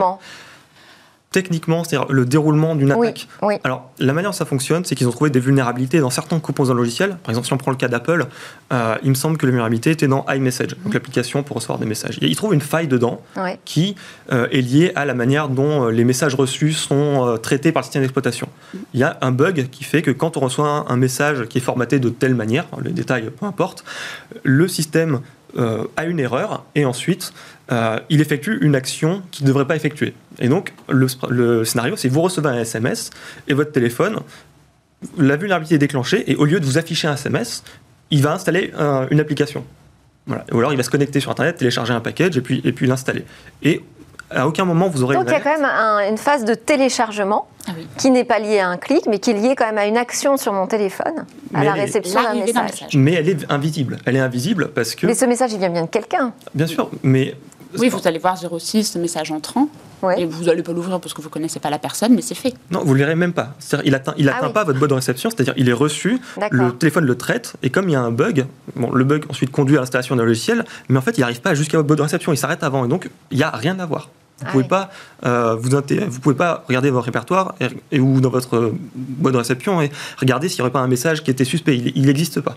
[1.32, 3.26] techniquement, c'est-à-dire le déroulement d'une attaque.
[3.64, 6.74] Alors, la manière dont ça fonctionne, c'est qu'ils ont trouvé des vulnérabilités dans certains composants
[6.74, 7.16] logiciels.
[7.22, 8.26] Par exemple, si on prend le cas d'Apple,
[8.72, 10.92] euh, il me semble que la vulnérabilité était dans iMessage, donc mhm.
[10.92, 12.18] l'application pour recevoir des messages.
[12.20, 13.22] Et ils trouvent une faille dedans
[13.64, 13.96] qui
[14.30, 17.84] euh, est liée à la manière dont euh, les messages reçus sont traités par le
[17.84, 18.48] système d'exploitation.
[18.94, 21.62] Il y a un bug qui fait que quand on reçoit un, message qui est
[21.62, 23.84] formaté de telle manière, les détails peu importe,
[24.44, 25.20] le système
[25.58, 27.32] a une erreur et ensuite
[27.70, 30.14] euh, il effectue une action qu'il ne devrait pas effectuer.
[30.38, 33.10] Et donc, le, scénario, c'est vous recevez un SMS
[33.48, 34.20] et votre téléphone,
[35.16, 37.62] la vulnérabilité est déclenchée et au lieu de vous afficher un SMS,
[38.10, 38.72] il va installer
[39.10, 39.64] une application.
[40.28, 42.86] Ou alors il va se connecter sur Internet, télécharger un package et puis, et puis
[42.86, 43.24] l'installer.
[44.34, 45.16] À aucun moment vous aurez.
[45.16, 45.68] Donc il y a quand même
[46.08, 49.34] une phase de téléchargement ah qui n'est pas liée à un clic, mais qui est
[49.34, 52.88] liée quand même à une action sur mon téléphone, à la réception d'un message.
[52.94, 53.98] Mais elle est invisible.
[54.04, 55.06] Elle est invisible parce que.
[55.06, 56.32] Mais ce message, il vient bien de quelqu'un.
[56.54, 57.34] Bien sûr, mais
[57.78, 59.68] oui, vous allez voir 06, message entrant.
[60.16, 62.34] Et vous n'allez pas l'ouvrir parce que vous ne connaissez pas la personne, mais c'est
[62.34, 62.52] fait.
[62.72, 63.54] Non, vous ne le lirez même pas.
[63.84, 66.72] Il n'atteint il atteint ah pas votre boîte de réception, c'est-à-dire il est reçu, le
[66.72, 69.76] téléphone le traite, et comme il y a un bug, bon, le bug ensuite conduit
[69.76, 72.32] à l'installation d'un logiciel, mais en fait il n'arrive pas jusqu'à votre boîte de réception,
[72.32, 74.10] il s'arrête avant, et donc il n'y a rien à voir.
[74.42, 74.90] Vous ne ah pouvez, pas,
[75.24, 77.54] euh, vous, vous pouvez pas regarder votre répertoire
[77.92, 81.22] et, ou dans votre boîte de réception et regarder s'il n'y aurait pas un message
[81.22, 81.76] qui était suspect.
[81.76, 82.56] Il n'existe pas.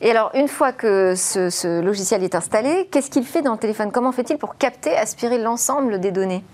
[0.00, 3.90] Et alors, une fois que ce, logiciel est installé, qu'est-ce qu'il fait dans le téléphone?
[3.92, 6.44] Comment fait-il pour capter, aspirer l'ensemble des données?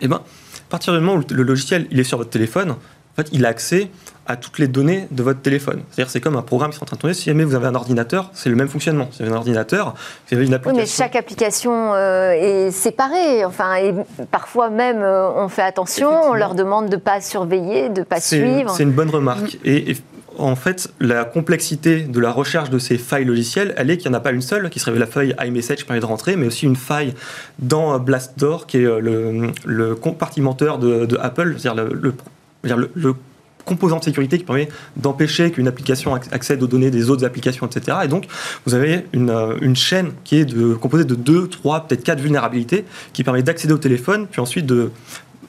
[0.00, 3.14] Eh bien, à partir du moment où le logiciel il est sur votre téléphone, en
[3.16, 3.90] fait, il a accès
[4.26, 5.82] à toutes les données de votre téléphone.
[5.90, 7.14] C'est-à-dire c'est comme un programme qui est en train de tourner.
[7.14, 9.08] Si jamais vous avez un ordinateur, c'est le même fonctionnement.
[9.10, 9.94] Si vous avez un ordinateur,
[10.28, 10.76] vous avez une application.
[10.76, 13.44] Oui, mais chaque application euh, est séparée.
[13.44, 13.94] Enfin, et
[14.30, 18.04] parfois même, euh, on fait attention, on leur demande de ne pas surveiller, de ne
[18.04, 18.70] pas suivre.
[18.70, 19.58] C'est une bonne remarque.
[19.64, 19.96] Et,
[20.38, 24.16] en fait, la complexité de la recherche de ces failles logicielles, elle est qu'il n'y
[24.16, 26.46] en a pas une seule, qui serait la feuille iMessage qui permet de rentrer, mais
[26.46, 27.12] aussi une faille
[27.58, 32.14] dans Blastdoor, qui est euh, le, compartimenteur de, Apple, c'est-à-dire le
[32.62, 33.31] le, composant
[33.66, 37.98] de sécurité qui permet d'empêcher qu'une application accède aux données des autres applications, etc.
[38.04, 38.26] Et donc,
[38.66, 42.20] vous avez une, euh, une chaîne qui est de, composée de deux, trois, peut-être quatre
[42.20, 44.90] vulnérabilités qui permet d'accéder au téléphone, puis ensuite de,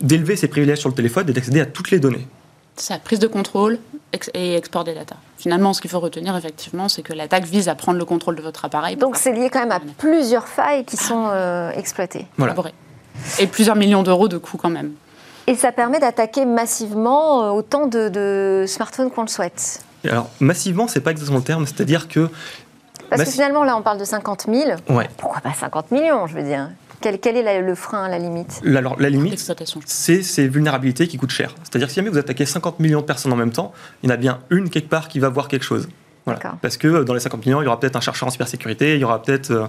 [0.02, 2.28] d'élever ses privilèges sur le téléphone et d'accéder à toutes les données.
[2.76, 3.78] Ça, prise de contrôle
[4.34, 5.16] et export des data.
[5.38, 8.42] Finalement, ce qu'il faut retenir, effectivement, c'est que l'attaque vise à prendre le contrôle de
[8.42, 8.96] votre appareil.
[8.96, 12.26] Donc, c'est lié quand même à plusieurs failles qui sont euh, exploitées.
[12.38, 12.56] Voilà.
[13.40, 14.94] Et plusieurs millions d'euros de coûts quand même.
[15.48, 19.84] Et ça permet d'attaquer massivement euh, autant de, smartphones qu'on le souhaite.
[20.10, 22.30] alors, massivement, c'est pas exactement le terme, c'est-à-dire que.
[23.10, 24.72] Parce que finalement, là, on parle de 50 000.
[24.90, 25.10] Ouais.
[25.18, 26.70] Pourquoi pas 50 millions, je veux dire?
[27.02, 28.62] Quel, quel est le frein, la limite?
[28.66, 29.38] Alors, la limite,
[29.86, 31.54] c'est ces vulnérabilités qui coûtent cher.
[31.64, 34.12] C'est-à-dire que si jamais vous attaquez 50 millions de personnes en même temps, il y
[34.12, 35.90] en a bien une quelque part qui va voir quelque chose.
[36.62, 38.96] Parce que euh, dans les 50 millions, il y aura peut-être un chercheur en cybersécurité,
[38.96, 39.68] il y aura peut-être euh,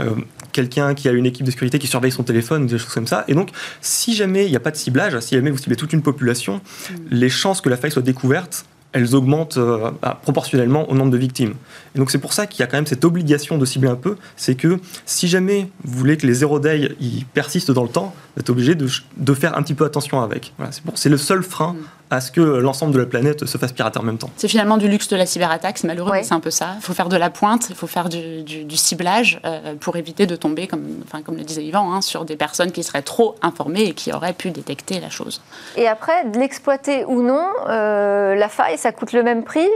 [0.00, 0.10] euh,
[0.52, 3.24] quelqu'un qui a une équipe de sécurité qui surveille son téléphone, des choses comme ça.
[3.28, 5.92] Et donc, si jamais il n'y a pas de ciblage, si jamais vous ciblez toute
[5.92, 6.94] une population, mm.
[7.10, 11.18] les chances que la faille soit découverte elles augmentent euh, bah, proportionnellement au nombre de
[11.18, 11.54] victimes.
[11.94, 13.96] Et donc c'est pour ça qu'il y a quand même cette obligation de cibler un
[13.96, 16.96] peu, c'est que si jamais vous voulez que les zéro day
[17.34, 18.86] persistent dans le temps, vous êtes obligé de,
[19.16, 20.54] de, faire un petit peu attention avec.
[20.58, 21.76] Voilà, c'est le seul frein mm.
[22.14, 24.30] À ce que l'ensemble de la planète se fasse pirater en même temps.
[24.36, 26.74] C'est finalement du luxe de la cyberattaque, c'est malheureux, mais c'est un peu ça.
[26.76, 30.26] Il faut faire de la pointe, il faut faire du, du, ciblage euh, pour éviter
[30.26, 33.34] de tomber, comme, enfin, comme le disait Yvan, hein, sur des personnes qui seraient trop
[33.42, 35.40] informées et qui auraient pu détecter la chose.
[35.76, 39.68] Et après, de l'exploiter ou non, euh, la faille, ça coûte le même prix?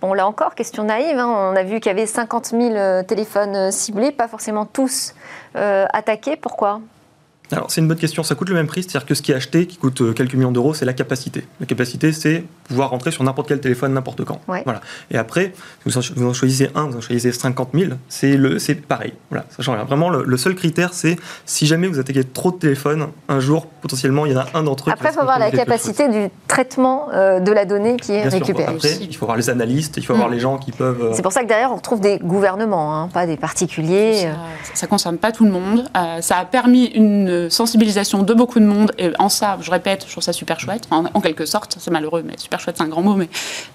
[0.00, 1.52] Bon, là encore, question naïve, hein.
[1.52, 5.14] on a vu qu'il y avait 50 000 euh, téléphones ciblés, pas forcément tous
[5.56, 6.36] euh, attaqués.
[6.36, 6.80] Pourquoi?
[7.54, 8.22] Alors, c'est une bonne question.
[8.22, 10.34] Ça coûte le même prix, c'est-à-dire que ce qui est acheté, qui coûte euh, quelques
[10.34, 11.46] millions d'euros, c'est la capacité.
[11.60, 14.40] La capacité, c'est pouvoir rentrer sur n'importe quel téléphone, n'importe quand.
[14.46, 14.80] Voilà.
[15.10, 15.52] Et après,
[15.84, 19.12] vous en, choisissez un, vous en choisissez 50 000, c'est, le, c'est pareil.
[19.30, 19.84] Voilà, ça change rien.
[19.84, 24.26] Vraiment, le, seul critère, c'est si jamais vous attaquez trop de téléphones, un jour, potentiellement,
[24.26, 24.92] il y en a un d'entre eux.
[24.92, 28.74] Après, il faut voir la capacité du traitement euh, de la donnée qui est récupérée.
[28.74, 30.32] Après, il faut voir les analystes, il faut voir mm.
[30.32, 31.02] les gens qui peuvent.
[31.02, 34.28] Euh, c'est pour ça que derrière, on retrouve des gouvernements, hein, pas des particuliers.
[34.72, 35.88] Ça ne concerne pas tout le monde.
[36.20, 38.92] ça a permis une sensibilisation de beaucoup de monde.
[38.98, 42.22] Et en ça, je répète, je trouve ça super chouette, en, quelque sorte, c'est malheureux,
[42.24, 43.28] mais super chouette, c'est un grand mot, mais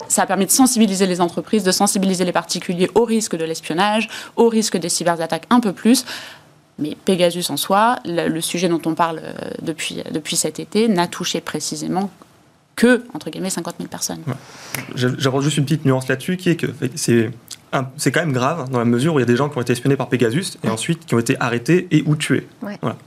[0.07, 4.09] ça a permis de sensibiliser les entreprises, de sensibiliser les particuliers au risque de l'espionnage,
[4.35, 6.05] au risque des cyberattaques un peu plus.
[6.77, 11.07] Mais Pegasus en soi, le, sujet dont on parle euh, depuis, depuis cet été, n'a
[11.07, 12.09] touché précisément
[12.75, 14.21] que, entre guillemets, 50 000 personnes.
[14.95, 17.29] J'apporte juste une petite nuance là-dessus, qui est que c'est
[17.97, 19.61] c'est quand même grave dans la mesure où il y a des gens qui ont
[19.61, 22.47] été espionnés par Pegasus et ensuite qui ont été arrêtés et ou tués.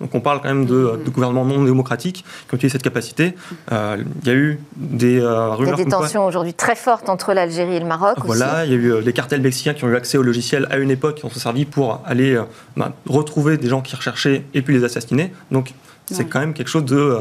[0.00, 3.34] Donc on parle quand même de, de, gouvernements non démocratiques qui ont utilisé cette capacité.
[3.72, 5.74] Euh, il y a eu des euh, rumeurs.
[5.74, 8.18] Il y a des tensions aujourd'hui très fortes entre l'Algérie et le Maroc.
[8.24, 10.66] Voilà, il y a eu euh, les cartels mexicains qui ont eu accès au logiciel
[10.70, 12.40] à une époque, qui ont servi pour aller
[12.76, 15.32] bah, retrouver des gens qui recherchaient et puis les assassiner.
[15.50, 15.72] Donc
[16.06, 17.18] c'est quand même quelque chose de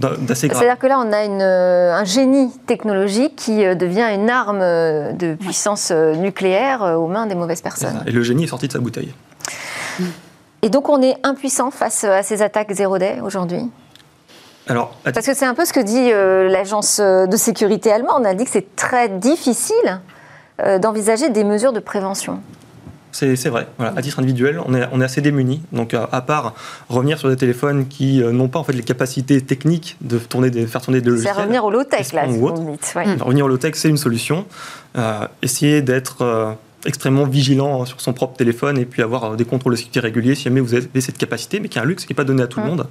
[0.00, 5.12] c'est-à-dire que là, on a euh, un génie technologique qui euh, devient une arme euh,
[5.12, 8.02] de puissance nucléaire aux mains des mauvaises personnes.
[8.06, 9.14] Et le génie est sorti de sa bouteille.
[10.62, 13.62] Et donc, on est impuissant face à ces attaques zéro day aujourd'hui
[14.66, 16.10] alors, Parce que c'est un peu ce que dit
[16.50, 18.22] l'agence de sécurité allemande.
[18.22, 20.00] On a dit que c'est très difficile
[20.80, 22.40] d'envisager des mesures de prévention.
[23.14, 23.68] C'est vrai.
[23.78, 23.92] Voilà.
[23.96, 25.62] À titre individuel, on est, on est assez démunis.
[25.70, 26.54] Donc, à, part
[26.88, 30.50] revenir sur des téléphones qui euh, n'ont pas en fait les capacités techniques de tourner
[30.50, 31.32] des, faire tourner des logiciels.
[31.34, 34.46] C'est revenir au low-tech, là, si Revenir au low-tech, c'est une solution.
[34.96, 36.52] Euh, essayer d'être euh,
[36.86, 40.44] extrêmement vigilant sur son propre téléphone et puis avoir des contrôles de sécurité réguliers si
[40.44, 42.46] jamais vous avez cette capacité, mais qui est un luxe qui n'est pas donné à
[42.46, 42.86] tout le monde.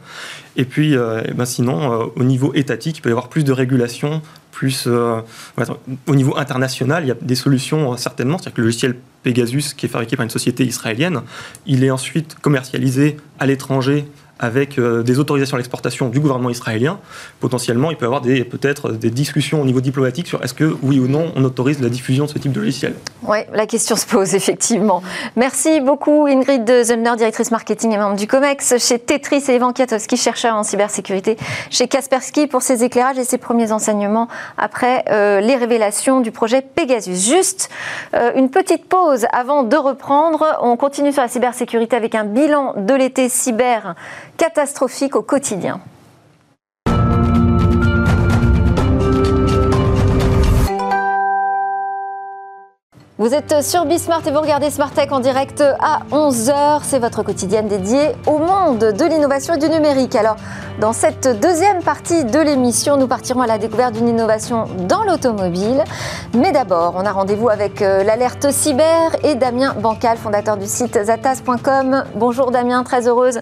[0.56, 4.22] Et puis, eh ben sinon, au niveau étatique, il peut y avoir plus de régulation,
[4.52, 8.38] plus au niveau international, il y a des solutions certainement.
[8.38, 11.22] C'est-à-dire que le logiciel Pegasus, qui est fabriqué par une société israélienne.
[11.66, 14.06] Il est ensuite commercialisé à l'étranger
[14.44, 17.00] avec des autorisations à l'exportation du gouvernement israélien,
[17.40, 21.00] potentiellement, il peut y avoir peut-être des discussions au niveau diplomatique sur est-ce que, oui
[21.00, 22.94] ou non, on autorise la diffusion de ce type de logiciel.
[23.26, 25.02] Oui, la question se pose, effectivement.
[25.38, 30.18] Merci beaucoup, Ingrid Zellner, directrice marketing et membre du COMEX, chez Tetris et Ivan Kiatowski,
[30.18, 31.38] chercheur en cybersécurité,
[31.70, 34.28] chez Kaspersky, pour ses éclairages et ses premiers enseignements
[34.58, 37.16] après euh, les révélations du projet Pegasus.
[37.16, 37.70] Juste
[38.14, 40.58] euh, une petite pause avant de reprendre.
[40.62, 43.96] On continue sur la cybersécurité avec un bilan de l'été cyber
[44.38, 45.82] catastrophique au quotidien.
[53.20, 56.80] Vous êtes sur Bismart et vous regardez Smart Tech en direct à 11h.
[56.82, 60.16] C'est votre quotidienne dédiée au monde de l'innovation et du numérique.
[60.16, 60.36] Alors,
[60.82, 65.84] dans cette deuxième partie de l'émission, nous partirons à la découverte d'une innovation dans l'automobile.
[66.34, 70.98] Mais d'abord, on a rendez-vous avec euh, l'alerte cyber et Damien Bancal, fondateur du site
[71.00, 72.06] zatas.com.
[72.16, 73.42] Bonjour Damien, très heureuse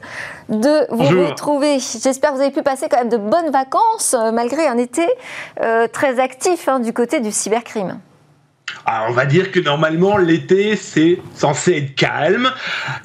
[0.49, 1.79] de vous retrouver.
[1.79, 5.07] J'espère que vous avez pu passer quand même de bonnes vacances euh, malgré un été
[5.61, 8.01] euh, très actif hein, du côté du cybercrime.
[8.85, 12.51] Ah, on va dire que normalement l'été c'est censé être calme,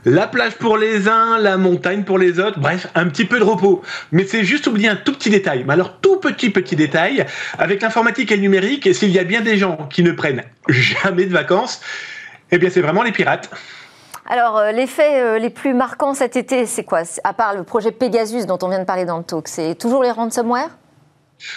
[0.04, 3.44] la plage pour les uns, la montagne pour les autres, bref, un petit peu de
[3.44, 3.82] repos.
[4.12, 5.64] Mais c'est juste oublier un tout petit détail.
[5.66, 7.26] Mais alors tout petit petit détail,
[7.58, 11.26] avec l'informatique et le numérique, s'il y a bien des gens qui ne prennent jamais
[11.26, 11.80] de vacances,
[12.50, 13.50] eh bien c'est vraiment les pirates.
[14.28, 17.02] Alors, euh, les faits euh, les plus marquants cet été, c'est quoi?
[17.22, 20.02] À part le projet Pegasus dont on vient de parler dans le talk, c'est toujours
[20.02, 20.70] les ransomware?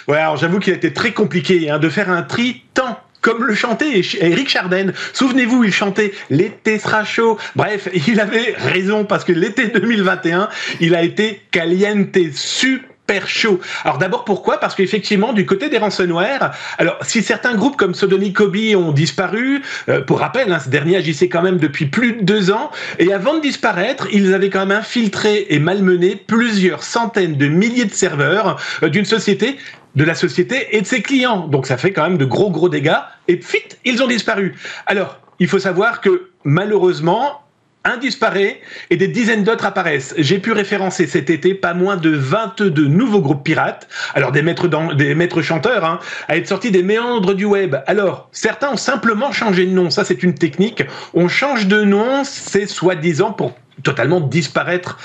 [0.06, 3.44] Ouais, alors j'avoue qu'il a été très compliqué hein, de faire un tri tant comme
[3.44, 4.92] le chantait Eric Charden.
[5.12, 7.38] Souvenez-vous, il chantait l'été sera chaud.
[7.56, 10.48] Bref, il avait raison parce que l'été 2021,
[10.80, 12.89] il a été caliente super
[13.26, 13.60] chaud.
[13.84, 14.58] Alors d'abord pourquoi?
[14.58, 19.62] Parce qu'effectivement du côté des ransomware, alors si certains groupes comme Sodony Kobe ont disparu,
[19.88, 23.12] euh, pour rappel, hein, ce dernier agissait quand même depuis plus de deux ans, et
[23.12, 27.94] avant de disparaître, ils avaient quand même infiltré et malmené plusieurs centaines de milliers de
[27.94, 29.56] serveurs euh, d'une société
[29.96, 31.48] de la société et de ses clients.
[31.48, 33.00] Donc ça fait quand même de gros gros dégâts.
[33.28, 34.54] Et puis, ils ont disparu.
[34.86, 37.40] Alors, il faut savoir que malheureusement,
[37.84, 38.60] un disparaît
[38.90, 40.14] et des dizaines d'autres apparaissent.
[40.18, 45.42] J'ai pu référencer cet été pas moins de 22 nouveaux groupes pirates, alors des maîtres,
[45.42, 47.76] chanteurs, hein, à être sortis des méandres du web.
[47.86, 50.84] Alors, certains ont simplement changé de nom, ça c'est une technique.
[51.14, 54.98] On change de nom, c'est soi-disant pour totalement disparaître.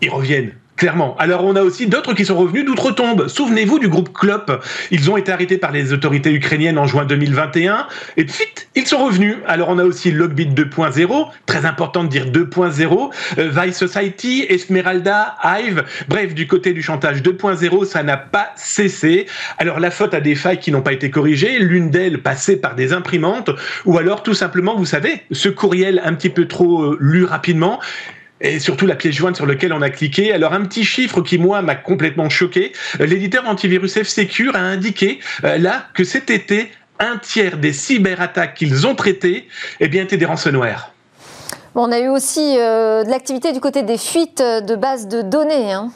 [0.00, 1.14] Ils reviennent Clairement.
[1.20, 3.28] Alors on a aussi d'autres qui sont revenus d'outre-tombe.
[3.28, 4.60] Souvenez-vous du groupe Klop.
[4.90, 8.44] Ils ont été arrêtés par les autorités ukrainiennes en juin 2021 et puis
[8.74, 9.36] ils sont revenus.
[9.46, 15.36] Alors on a aussi Logbit 2.0, très important de dire 2.0, euh, Vice Society, Esmeralda,
[15.44, 15.84] Hive.
[16.08, 19.26] Bref, du côté du chantage 2.0, ça n'a pas cessé.
[19.58, 22.74] Alors la faute a des failles qui n'ont pas été corrigées, l'une d'elles passée par
[22.74, 23.50] des imprimantes
[23.84, 27.78] ou alors tout simplement, vous savez, ce courriel un petit peu trop euh, lu rapidement
[28.44, 30.32] et surtout la pièce jointe sur laquelle on a cliqué.
[30.32, 32.72] Alors un petit chiffre qui moi m'a complètement choqué.
[33.00, 36.70] Euh, l'éditeur antivirus F-Secure a indiqué euh, là que cet été
[37.00, 39.48] un tiers des cyberattaques qu'ils ont traitées
[39.80, 40.92] eh bien, étaient des ransomware.
[41.74, 45.22] Bon, on a eu aussi euh, de l'activité du côté des fuites de bases de
[45.22, 45.72] données.
[45.72, 45.90] Hein.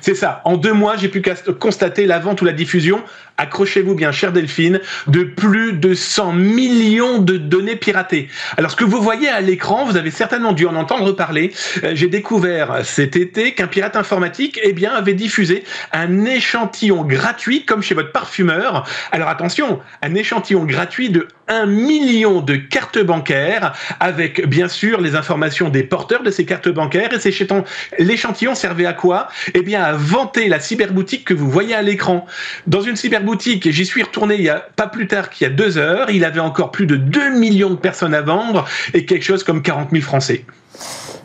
[0.00, 0.40] C'est ça.
[0.44, 1.22] En deux mois, j'ai pu
[1.58, 3.02] constater la vente ou la diffusion
[3.40, 8.28] accrochez-vous bien, cher Delphine, de plus de 100 millions de données piratées.
[8.58, 11.52] Alors ce que vous voyez à l'écran, vous avez certainement dû en entendre parler.
[11.82, 17.64] Euh, j'ai découvert cet été qu'un pirate informatique eh bien, avait diffusé un échantillon gratuit,
[17.64, 18.86] comme chez votre parfumeur.
[19.10, 25.16] Alors attention, un échantillon gratuit de 1 million de cartes bancaires, avec bien sûr les
[25.16, 27.10] informations des porteurs de ces cartes bancaires.
[27.12, 29.28] Et l'échantillon servait à quoi?
[29.54, 32.26] Eh bien à vanter la cyberboutique que vous voyez à l'écran.
[32.66, 35.46] Dans une cyberboutique, boutique et j'y suis retourné il y a pas plus tard qu'il
[35.46, 36.10] y a deux heures.
[36.10, 39.62] Il avait encore plus de 2 millions de personnes à vendre et quelque chose comme
[39.62, 40.44] 40 000 Français.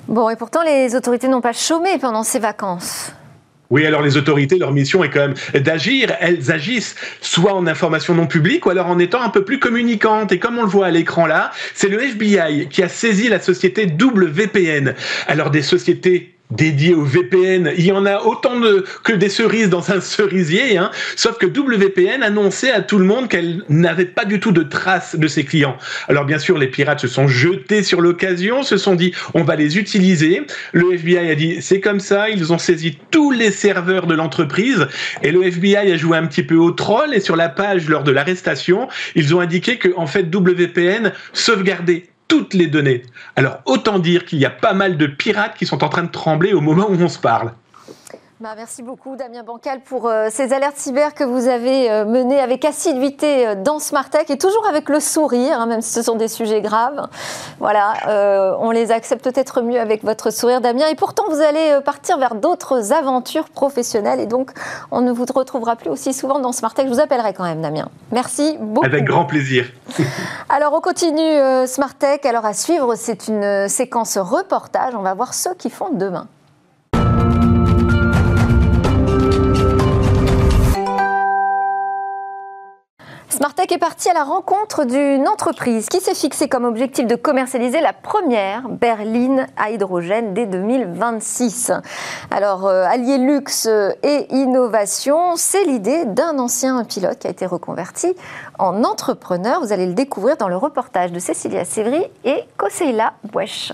[0.08, 3.12] Bon, et pourtant, les autorités n'ont pas chômé pendant ces vacances.
[3.72, 6.16] Oui, alors les autorités, leur mission est quand même d'agir.
[6.20, 10.32] Elles agissent soit en information non publique ou alors en étant un peu plus communicantes.
[10.32, 13.40] Et comme on le voit à l'écran là, c'est le FBI qui a saisi la
[13.40, 14.94] société WPN.
[15.28, 17.72] Alors des sociétés dédié au VPN.
[17.78, 20.92] Il y en a autant de, que des cerises dans un cerisier, hein.
[21.16, 25.16] sauf que WPN annonçait à tout le monde qu'elle n'avait pas du tout de traces
[25.16, 25.78] de ses clients.
[26.08, 29.56] Alors bien sûr, les pirates se sont jetés sur l'occasion, se sont dit on va
[29.56, 30.44] les utiliser.
[30.72, 34.88] Le FBI a dit c'est comme ça, ils ont saisi tous les serveurs de l'entreprise
[35.24, 38.04] et le FBI a joué un petit peu au troll et sur la page lors
[38.04, 43.04] de l'arrestation, ils ont indiqué que en fait WPN sauvegardait toutes les données.
[43.36, 46.12] Alors autant dire qu'il y a pas mal de pirates qui sont en train de
[46.12, 47.54] trembler au moment où on se parle.
[48.42, 52.42] Bah, merci beaucoup Damien Bancal pour euh, ces alertes cyber que vous avez euh, menées
[52.42, 56.18] avec assiduité euh, dans Smartech et toujours avec le sourire, hein, même si ce sont
[56.18, 57.08] des sujets graves.
[57.60, 60.88] Voilà, on les accepte peut-être mieux avec votre sourire Damien.
[60.88, 64.52] Et pourtant, vous allez partir vers d'autres aventures professionnelles et donc
[64.92, 66.88] on ne vous retrouvera plus aussi souvent dans Smartech.
[66.88, 67.88] Je vous appellerai quand même Damien.
[68.12, 68.86] Merci beaucoup.
[68.86, 69.72] Avec grand plaisir.
[70.50, 72.26] Alors on continue Smartech.
[72.26, 74.94] Alors à suivre, c'est une séquence reportage.
[74.94, 76.28] On va voir ceux qui font demain.
[83.36, 87.82] Smartech est parti à la rencontre d'une entreprise qui s'est fixée comme objectif de commercialiser
[87.82, 91.74] la première berline à hydrogène dès 2026.
[92.32, 93.68] Alors, euh, allier luxe
[94.04, 98.16] et innovation, c'est l'idée d'un ancien pilote qui a été reconverti
[98.58, 99.60] en entrepreneur.
[99.60, 103.74] Vous allez le découvrir dans le reportage de Cécilia Sévry et Koseila Bouèche.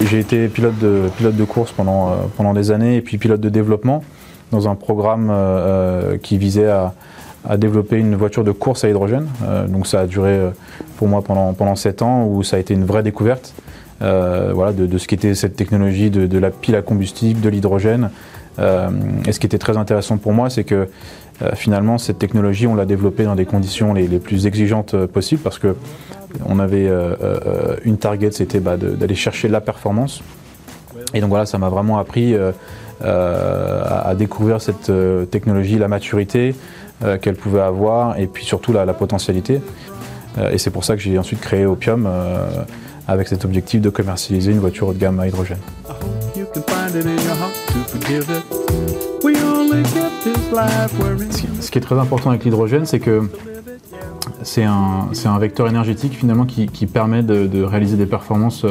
[0.00, 3.40] J'ai été pilote de, pilote de course pendant, euh, pendant des années et puis pilote
[3.40, 4.02] de développement
[4.52, 6.94] dans un programme euh, euh, qui visait à,
[7.58, 9.28] développer une voiture de course à hydrogène.
[9.44, 10.36] Euh, donc ça a duré
[10.96, 13.54] pour moi pendant, pendant 7 ans où ça a été une vraie découverte
[14.00, 18.10] voilà, de, ce qu'était cette technologie de, la pile à combustible, de l'hydrogène.
[18.58, 20.88] et ce qui était très intéressant pour moi, c'est que
[21.54, 25.76] finalement cette technologie, on l'a développée dans des conditions les, plus exigeantes possibles parce que
[26.46, 26.90] on avait
[27.84, 30.20] une target, c'était bah, d'aller chercher la performance.
[31.14, 32.34] Et donc voilà, ça m'a vraiment appris
[33.02, 36.54] euh, à, découvrir cette euh, technologie, la maturité
[37.04, 39.60] euh, qu'elle pouvait avoir et puis surtout la, potentialité.
[40.50, 42.08] et c'est pour ça que j'ai ensuite créé Opium
[43.06, 45.58] avec cet objectif de commercialiser une voiture haut de gamme à hydrogène.
[51.60, 53.28] Ce qui est très important avec l'hydrogène, c'est que
[54.42, 58.64] c'est un, vecteur énergétique finalement qui, permet de, réaliser des performances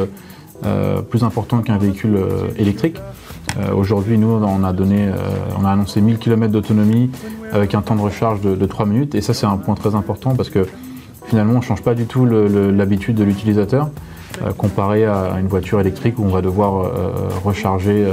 [1.11, 2.17] plus importantes qu'un véhicule
[2.57, 2.97] électrique.
[3.57, 5.13] Euh, aujourd'hui, nous, on a, donné, euh,
[5.59, 7.09] on a annoncé 1000 km d'autonomie
[7.51, 9.15] avec un temps de recharge de, 3 minutes.
[9.15, 10.67] Et ça, c'est un point très important parce que
[11.25, 13.89] finalement, on ne change pas du tout l'habitude de l'utilisateur
[14.43, 16.91] euh, comparé à une voiture électrique où on va devoir
[17.43, 18.05] recharger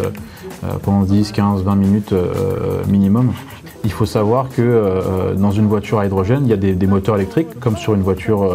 [0.83, 2.15] pendant 10, 15, 20 minutes
[2.89, 3.33] minimum.
[3.85, 7.59] Il faut savoir que dans une voiture à hydrogène, il y a des, moteurs électriques
[7.59, 8.55] comme sur une voiture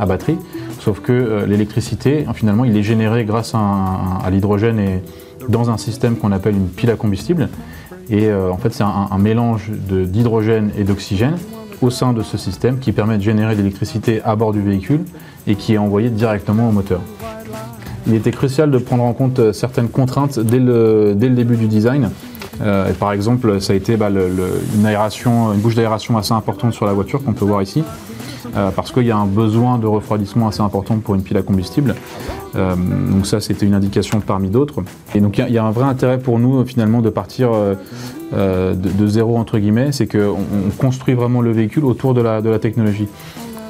[0.00, 0.38] à batterie,
[0.80, 3.58] sauf que l'électricité, finalement, il est généré grâce à,
[4.24, 5.02] à l'hydrogène et,
[5.48, 7.48] dans un système qu'on appelle une pile à combustible.
[8.10, 11.36] Et euh, en fait, c'est un, mélange d'hydrogène et d'oxygène
[11.82, 15.00] au sein de ce système qui permet de générer de l'électricité à bord du véhicule
[15.46, 17.00] et qui est envoyée directement au moteur.
[18.06, 22.10] Il était crucial de prendre en compte euh, certaines contraintes dès le, début du design.
[22.62, 26.86] Euh, par exemple, ça a été bah, une, aération, une bouche d'aération assez importante sur
[26.86, 27.84] la voiture qu'on peut voir ici.
[28.56, 31.42] Euh, parce qu'il y a un besoin de refroidissement assez important pour une pile à
[31.42, 31.94] combustible.
[32.56, 34.82] Euh, donc ça, c'était une indication parmi d'autres.
[35.14, 39.06] Et donc il y, a un vrai intérêt pour nous finalement de partir euh, de,
[39.06, 43.08] zéro entre guillemets, c'est qu'on construit vraiment le véhicule autour de la, technologie.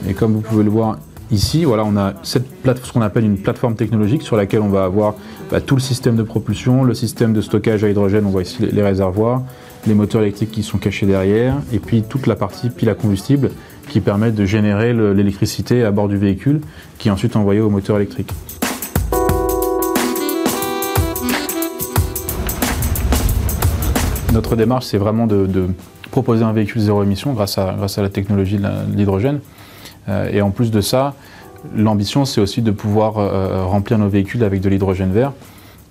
[0.09, 0.99] Et comme vous pouvez le voir
[1.31, 2.47] Ici, voilà, on a cette
[2.83, 5.15] ce qu'on appelle une plateforme technologique sur laquelle on va avoir
[5.51, 8.67] bah, tout le système de propulsion, le système de stockage à hydrogène, on voit ici
[8.73, 9.43] les réservoirs,
[9.87, 13.51] les moteurs électriques qui sont cachés derrière, et puis toute la partie pile à combustible
[13.89, 16.61] qui permet de générer l'électricité à bord du véhicule,
[16.99, 18.33] qui est ensuite envoyée au moteur électrique.
[24.33, 25.69] Notre démarche, c'est vraiment de,
[26.11, 29.41] proposer un véhicule zéro émission grâce à, à la technologie de l'hydrogène.
[30.09, 31.15] Euh, et en plus de ça,
[31.75, 35.33] l'ambition, c'est aussi de pouvoir euh, remplir nos véhicules avec de l'hydrogène vert.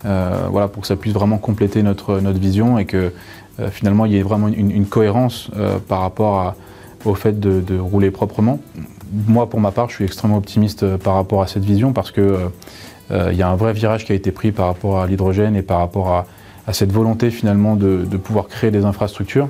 [0.05, 3.11] Euh, voilà, pour que ça puisse vraiment compléter notre, vision et que
[3.71, 5.49] finalement il y ait vraiment une, cohérence
[5.87, 6.55] par rapport
[7.05, 8.59] au fait de, rouler proprement.
[9.27, 12.39] Moi, pour ma part, je suis extrêmement optimiste par rapport à cette vision parce que
[13.09, 15.61] il y a un vrai virage qui a été pris par rapport à l'hydrogène et
[15.61, 16.25] par rapport
[16.67, 19.47] à, cette volonté finalement de, pouvoir créer des infrastructures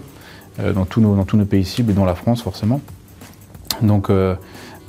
[0.60, 2.82] dans, tous nos, pays cibles et dans la France forcément.
[3.82, 4.36] Donc euh,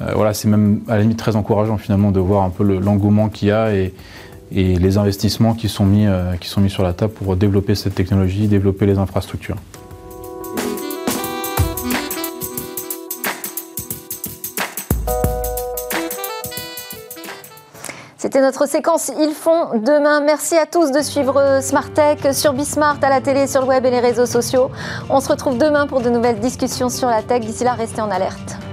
[0.01, 3.29] euh, voilà, c'est même à la limite très encourageant finalement de voir un peu l'engouement
[3.29, 3.95] qu'il y a et,
[4.51, 8.97] les investissements euh, qui sont mis sur la table pour développer cette technologie, développer les
[8.97, 9.57] infrastructures.
[18.39, 20.21] C'était notre séquence Ils font demain.
[20.21, 23.85] Merci à tous de suivre Smart Tech sur Bismart, à la télé, sur le web
[23.85, 24.71] et les réseaux sociaux.
[25.11, 27.41] On se retrouve demain pour de nouvelles discussions sur la tech.
[27.41, 28.68] D'ici là, restez en alerte.